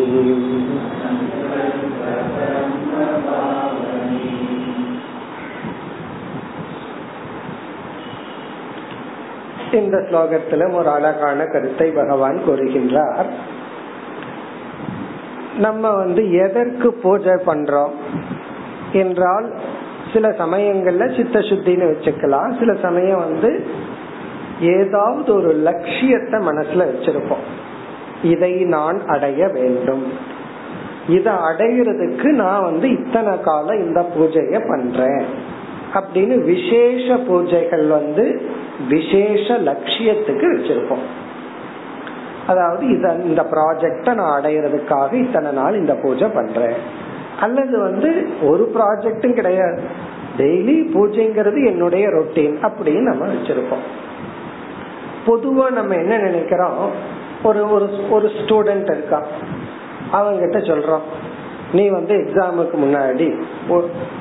[9.78, 13.26] இந்த ஸ்லோகத்திலும் ஒரு அழகான கருத்தை பகவான் கூறுகின்றார்.
[15.58, 17.92] நம்ம வந்து எதற்கு பூஜை பண்றோம்
[18.94, 19.54] என்றால்
[20.14, 22.60] சில சமயங்கள்ல சித்த சுத்தின்னு வச்சுக்கலாம்.
[22.60, 23.66] சில சமயம் வந்து
[24.60, 27.46] ஏதாவது ஒரு லட்சியத்தை மனசுல வச்சிருப்போம்.
[28.24, 30.04] இதை நான் அடைய வேண்டும்.
[31.08, 35.26] இத அடைகிறதுக்கு நான் வந்து இத்தனை காலம் இந்த பூஜைய பண்றேன்.
[35.94, 38.42] அப்படின்னு விசேஷ பூஜைகள் வந்து
[38.90, 41.06] விசேஷ லட்சியத்துக்கு வச்சிருப்போம்.
[42.48, 46.74] அதாவது இத இந்த ப்ராஜெக்ட நான் அடையிறதுக்காக இத்தனை நாள் இந்த பூஜை பண்றேன்.
[47.40, 49.82] அல்லது வந்து ஒரு ப்ராஜெக்டும் கிடையாது.
[50.38, 53.86] டெய்லி பூஜைங்கிறது என்னுடைய ரொட்டீன் அப்படின்னு நம்ம வச்சிருப்போம்.
[55.26, 56.92] பொதுவா நம்ம என்ன நினைக்கிறோம்?
[57.44, 59.26] ஒரு ஒரு ஒரு ஸ்டூடெண்ட் இருக்கான்
[60.12, 61.06] அவங்க கிட்ட சொல்றோம்.
[61.74, 63.42] நீ வந்து எக்ஸாமுக்கு முன்னாடி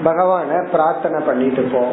[0.04, 1.86] பகவான பிரார்த்தனை பண்ணிட்டு போ.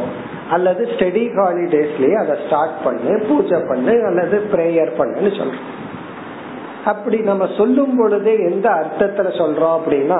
[0.49, 5.67] அல்லது ஸ்டடி ஹாலிடேஸ்லயே அதை ஸ்டார்ட் பண்ணு பூஜை பண்ணு அல்லது பிரேயர் பண்ணுன்னு சொல்றோம்.
[6.85, 10.19] அப்படி நம்ம சொல்லும் பொழுது எந்த அர்த்தத்துல சொல்றோம் அப்படின்னா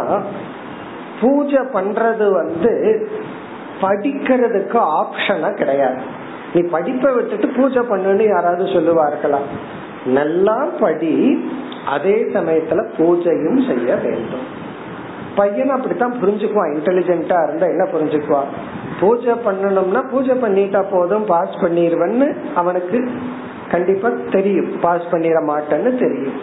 [1.22, 2.74] பூஜை பண்றது வந்து
[3.82, 6.02] படிக்கிறதுக்கு ஆப்ஷனா கிடையாது.
[6.54, 9.40] நீ படிப்பை விட்டுட்டு பூஜை பண்ணுன்னு யாராவது சொல்லுவார்களா?
[10.06, 11.16] நல்லா படி
[11.86, 14.48] அதே சமயத்துல பூஜையும் செய்ய வேண்டும்.
[15.36, 16.74] பையன் அப்படித்தான் புரிஞ்சுக்குவான்.
[16.76, 18.52] இன்டெலிஜென்டா இருந்தா என்ன புரிஞ்சுக்குவான்?
[19.00, 23.10] பூஜை பண்ணணும்னா பூஜை பண்ணிட்டா போதும் பாஸ் பண்ணிடுவேன்னு அவனுக்கு
[23.72, 24.80] கண்டிப்பா தெரியும்.
[24.80, 26.40] பாஸ் பண்ணிட மாட்டேன்னு தெரியும்.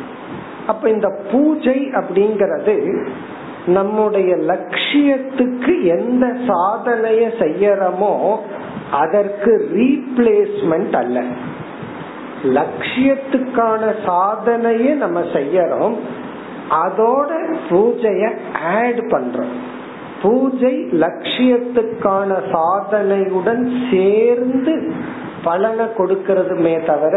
[0.67, 3.07] அப்ப இந்த பூஜை அப்படிங்கறது
[3.67, 8.37] நம்முடைய லட்சியத்துக்கு எந்த சாதனைய செய்யறோமோ
[8.91, 11.23] அதற்கு ரீப்ளேஸ்மெண்ட் அல்ல.
[12.59, 15.97] லட்சியத்துக்கான சாதனைய நம்ம செய்யறோம்.
[16.85, 17.31] அதோட
[17.71, 18.31] பூஜைய
[18.75, 19.57] ஆட் பண்றோம்.
[20.23, 24.93] பூஜை லட்சியத்துக்கான சாதனையுடன் சேர்ந்து
[25.45, 27.17] பலனை கொடுக்கறதுமே தவிர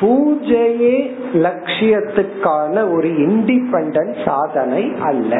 [0.00, 0.96] பூஜையே
[1.32, 5.32] லட்சியத்துக்கான ஒரு இண்டிபெண்ட் சாதனை அல்ல.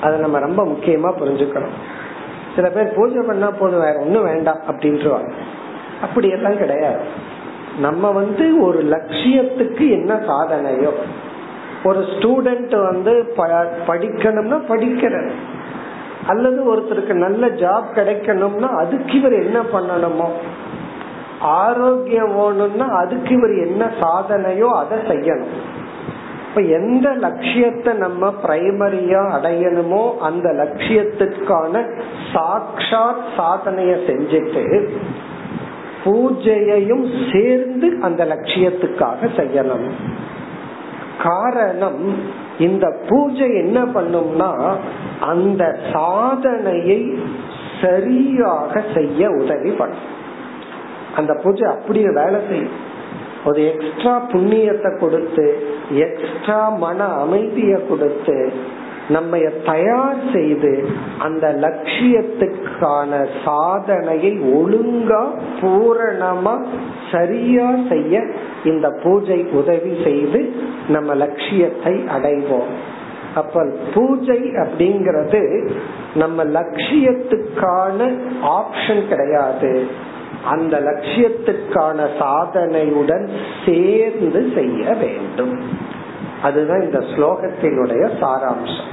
[0.00, 1.76] அதை நம்ம ரொம்ப முக்கியமா புரிஞ்சுக்கணும்.
[2.54, 5.30] சில பேர் பூஜை பண்ணா போதும் வேற ஒண்ணும் வேண்டாம் அப்படின்ட்டுருவாங்க
[6.02, 7.02] அப்படியெல்லாம் கிடையாது.
[7.78, 10.92] நம்ம வந்து ஒரு லட்சியத்துக்கு என்ன சாதனையோ
[11.84, 13.12] ஒரு ஸ்டூடெண்ட் வந்து
[13.88, 15.30] படிக்கணும்னா படிக்கிறார்.
[16.26, 20.28] அல்லது ஒருத்தருக்கு நல்ல ஜாப் கிடைக்கணும்னா அதுக்கு இவர் என்ன பண்ணணுமோ?
[21.40, 25.54] ஆரோக்கியம் வேணும்னா அதுக்கு இவர் என்ன சாதனையோ அதை செய்யணும்.
[26.48, 31.82] இப்ப எந்த லட்சியத்தை நம்ம பிரைமரியா அடையணுமோ அந்த லட்சியத்துக்கான
[32.32, 34.64] சாட்சாத் சாதனைய செஞ்சுட்டு
[36.04, 39.88] பூஜையையும் சேர்ந்து அந்த லட்சியத்துக்காக செய்யணும்.
[41.22, 42.14] காரணம்
[42.58, 44.76] இந்த பூஜை என்ன பண்ணும்னா
[45.20, 47.18] அந்த சாதனையை
[47.82, 50.12] சரியாக செய்ய உதவி பண்ணும்.
[51.16, 52.92] அந்த பூஜை அப்படியே வேலை செய்யும்.
[53.44, 58.52] ஒரு எக்ஸ்ட்ரா புண்ணியத்தை கொடுத்து எக்ஸ்ட்ரா மன அமைதியை கொடுத்து
[59.08, 60.88] நம்ம தயார் செய்து
[61.18, 65.24] அந்த லட்சியத்துக்கான சாதனையை ஒழுங்கா
[65.60, 66.64] பூரணமா
[67.12, 68.24] சரியா செய்ய
[68.64, 70.52] இந்த பூஜை உதவி செய்து
[70.88, 72.72] நம்ம லட்சியத்தை அடைவோம்.
[73.34, 75.70] அப்ப பூஜை அப்படிங்கிறது
[76.14, 79.86] நம்ம லட்சியத்துக்கான ஆப்ஷன் கிடையாது.
[80.44, 83.28] அந்த லட்சியத்துக்கான சாதனையுடன்
[83.66, 85.92] சேர்ந்து செய்ய வேண்டும்.
[86.44, 88.92] அதுதான் இந்த ஸ்லோகத்தினுடைய சாராம்சம்.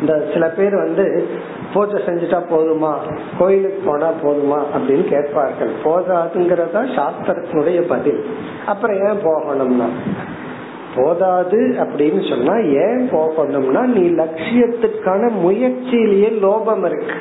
[0.00, 1.28] இந்த சில பேர் வந்து
[1.72, 2.94] பூஜை செஞ்சுட்டா போதுமா?
[3.38, 4.62] கோயிலுக்கு போனா போதுமா?
[4.74, 5.70] அப்படின்னு கேட்பார்கள்.
[5.84, 8.26] போதாதுங்கிறதா சாஸ்திரத்தினுடைய பதில்.
[8.66, 9.88] அப்புறம் ஏன் போகணும்னா?
[10.96, 17.14] போதாது அப்படின்னு சொன்னா ஏன் போகணும்னா நீ லட்சியத்துக்கான முயற்சியிலேயே லோபம் இருக்கு.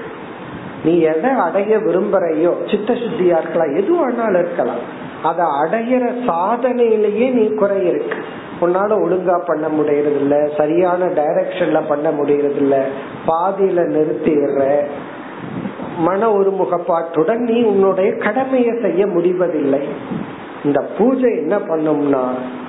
[0.86, 3.76] நீ எதை அடைய விரும்புறையோ சித்த சுத்தியா இருக்கலாம்.
[3.76, 8.17] எது வேணாலும் இருக்கலாம் அதை அடையிற சாதனையிலேயே நீ குறை இருக்கு
[8.62, 12.86] உன்னால ஒழுங்கா பண்ண முடியறது இல்ல சரியான டைரக்ஷன்ல பண்ண முடியறது இல்ல
[13.28, 14.80] பாதியில நிறுத்திடுற
[15.97, 19.80] மன ஒருமுகப்பாட்டுடன் நீ உன்னுடைய கடமையை செய்ய முடிவதில்லை.
[20.64, 22.24] இந்த பூஜை என்ன பண்ணும்னா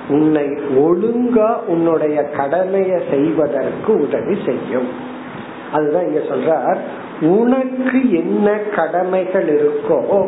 [0.09, 0.45] உன்னை
[0.77, 4.87] ஒழுங்கா உன்னுடைய கடமையை செய்வதற்கு உதவி செய்யும்.
[5.73, 6.77] அதுதான் இங்க சொல்றார்.
[7.21, 10.27] உனக்கு என்ன கடமைகள் இருக்கோ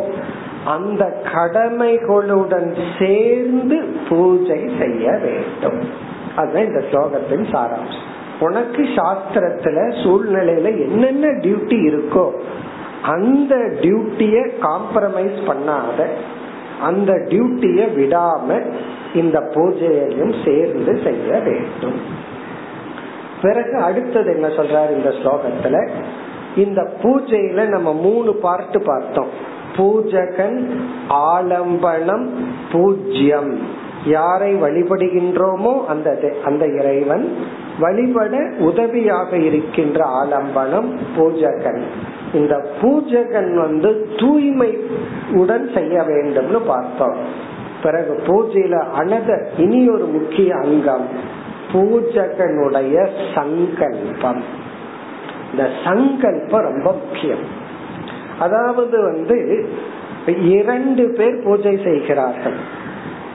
[0.66, 5.80] அந்த கடமைகளுடன் சேர்ந்து பூஜை செய்ய வேண்டும்.
[6.36, 8.06] அதுதான் இந்த ஸ்லோகத்தின் சாராம்சம்.
[8.40, 12.32] உனக்கு சாஸ்திரத்துல சூழ்நிலையில என்னென்ன டியூட்டி இருக்கோ
[13.02, 16.08] அந்த டியூட்டிய காம்ப்ரமைஸ் பண்ணாத
[16.82, 18.62] அந்த டியூட்டிய விடாம
[19.14, 22.00] இந்த பூஜையையும் சேர்ந்து செய்ய வேண்டும்.
[23.42, 25.90] பிறகு அடுத்தது என்ன சொல்றாரு இந்த ஸ்லோகத்துல?
[26.56, 29.45] இந்த பூஜையில நம்ம மூணு பார்ட்டு பார்த்தோம்.
[29.78, 30.70] பூஜகன்
[31.10, 32.28] ஆலம்பனம்
[32.72, 33.60] பூஜ்யம்.
[34.06, 37.36] யாரை வழிபடுகின்றோமோ அந்த அந்த இறைவன்
[37.80, 41.82] வழிபட உதவியாக இருக்கின்ற ஆலம்பனம் பூஜகன்.
[42.34, 44.78] இந்த பூஜகன் வந்து தூய்மை
[45.32, 47.16] உடன் செய்ய வேண்டும்னு பார்த்தோம்.
[47.84, 51.08] பிறகு பூஜையில அனத இனி ஒரு முக்கிய அங்கம்.
[51.74, 54.44] பூஜகனுடைய சங்கல்பம்.
[55.52, 57.64] இந்த சங்கல்பம் ரொம்ப முக்கியம்.
[58.40, 59.66] அதாவது வந்து
[60.42, 62.56] இரண்டு பேர் பூஜை செய்கிறார்கள்.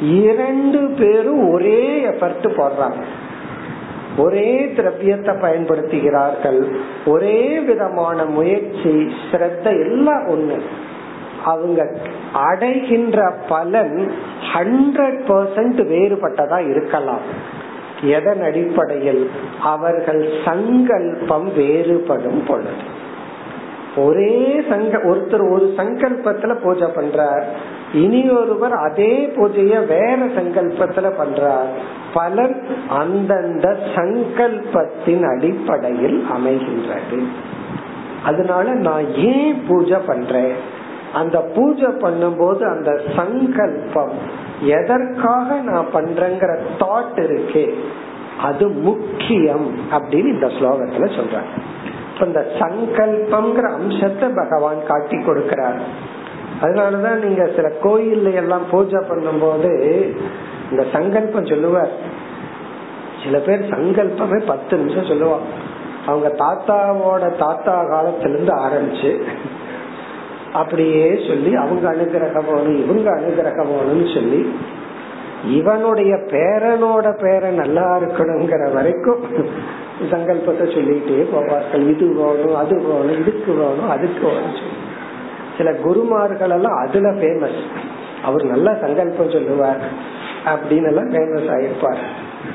[0.01, 3.03] இரண்டு பேரும் ஒரே எஃபர்ட் போடுறாங்க.
[4.17, 6.75] ஒரே திரவியத்தை பயன்படுத்துகிறார்கள்.
[7.07, 10.59] ஒரே விதமான முயற்சி சிரத்த எல்லாம் ஒண்ணு.
[11.45, 11.97] அவங்க
[12.33, 14.13] அடைகின்ற பலன்
[14.55, 17.21] ஹண்ட்ரட் பர்சன்ட் வேறுபட்டதா இருக்கலாம்.
[18.03, 19.31] எதன் அடிப்படையில்?
[19.63, 22.99] அவர்கள் சங்கல்பம் வேறுபடும் பொழுது.
[23.97, 27.43] ஒரே சங்க ஒருத்தர் ஒரு சங்கல்பத்துல பூஜை பண்றார்.
[27.93, 31.69] இனி ஒருவர் அதே பூஜைய வேற சங்கல்பத்துல பண்றார்.
[32.15, 37.23] பலர் அந்தந்த சங்கல்பத்தின் அடிப்படையில் அமைகின்றது.
[38.25, 40.53] அதனால நான் ஏன் பூஜை பண்றேன்?
[41.15, 44.13] அந்த பூஜை பண்ணும்போது அந்த சங்கல்பம்
[44.61, 47.75] எதற்காக நான் பண்றேங்கிற தாட் இருக்கே.
[48.43, 51.61] அது முக்கியம் அப்படின்னு இந்த ஸ்லோகத்துல சொல்றாங்க.
[52.27, 55.81] இந்த சங்கல்பம்ங்கிற அம்சத்தை பகவான் காட்டி கொடுக்கிறார்.
[56.63, 59.71] அதனாலதான் நீங்க சில கோயில்ல எல்லாம் பூஜை பண்ணும் போது
[60.71, 61.93] இந்த சங்கல்பம் சொல்லுவார்.
[63.25, 65.49] சில பேர் சங்கல்பமே பத்து நிமிஷம் சொல்லுவாங்க.
[66.07, 69.11] அவங்க தாத்தாவோட தாத்தா காலத்திலிருந்து ஆரம்பிச்சு
[70.53, 74.55] அப்படியே சொல்லி அவங்க அனுகிரகம் வேணும் இவங்க அனுகிரகம் வேணும்னு சொல்லி
[75.45, 79.23] இவனுடைய பேரனோட பேரன் நல்லா இருக்கணுங்கிற வரைக்கும்
[80.13, 81.85] சங்கல்பத்தை சொல்லிட்டே போவார்கள்.
[81.93, 84.59] இது வேணும் அது வேணும் இதுக்கு வேணும் அதுக்கு வேணும்
[85.59, 87.61] சில குருமார்கள் எல்லாம் அதுல பேமஸ்
[88.25, 89.83] அவர் நல்லா சங்கல்பம் சொல்லுவார்.
[90.45, 92.03] அப்படின்னு எல்லாம் ஃபேமஸ் ஆயிருப்பார்.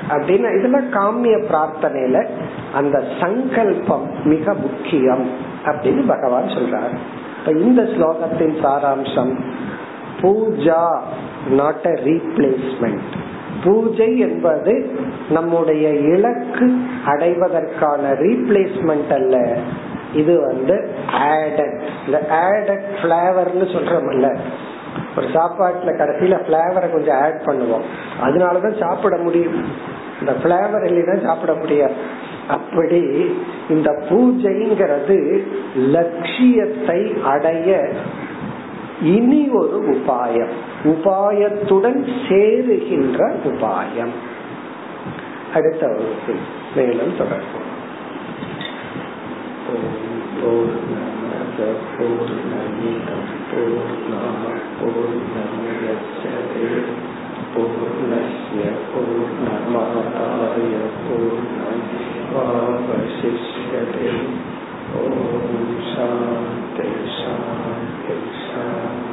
[0.10, 2.18] அப்படின்னா இதெல்லாம் காமிய பிரார்த்தனையில
[2.74, 5.26] அந்த சங்கல்பம் மிக முக்கியம்
[5.66, 6.96] அப்படின்னு பகவான் சொல்றார்.
[7.52, 9.34] இந்த ஸ்லோகத்தின் சாராம்சம்
[10.22, 10.82] பூஜா
[11.50, 13.14] நாட் அ ரீப்ளேஸ்மெண்ட்
[13.66, 15.00] பூஜை என்பது
[15.30, 19.58] நம்முடைய இலக்கு அடைவதற்கான ரீப்ளேஸ்மெண்ட் அல்ல.
[20.14, 24.38] இது வந்து ஆடட் இந்த ஆடட் பிளேவர்னு சொல்றோம்ல.
[25.18, 27.86] ஒரு சாப்பாட்டுல கடைசியில பிளேவரை கொஞ்சம் ஆட் பண்ணுவோம்.
[28.22, 29.66] அதனாலதான் சாப்பிட முடியும்.
[30.20, 31.94] இந்த பிளேவர் இல்லைன்னா சாப்பிட முடியாது.
[32.48, 33.26] அப்படி
[33.70, 35.44] இந்த பூஜைங்கிறது
[35.76, 37.90] லட்சியத்தை அடைய
[39.02, 40.54] இனி ஒரு உபாயம்.
[40.84, 44.16] உபாயத்துடன் சேருகின்ற உபாயம்.
[45.54, 46.44] அடுத்த வகுப்பில்
[46.76, 47.74] மேலும் தொடர்போம்
[51.98, 54.22] பூர்ணமிதம் பூர்ணா
[54.80, 56.68] பூர்ணமுதச்சதே
[57.56, 60.74] பூர்ணஸ்ய பூர்ணமாதாய
[61.06, 61.88] பூர்ணமாவசிஷ்யதே
[64.96, 69.05] ஓம் சாந்தி சாந்தி சாந்தி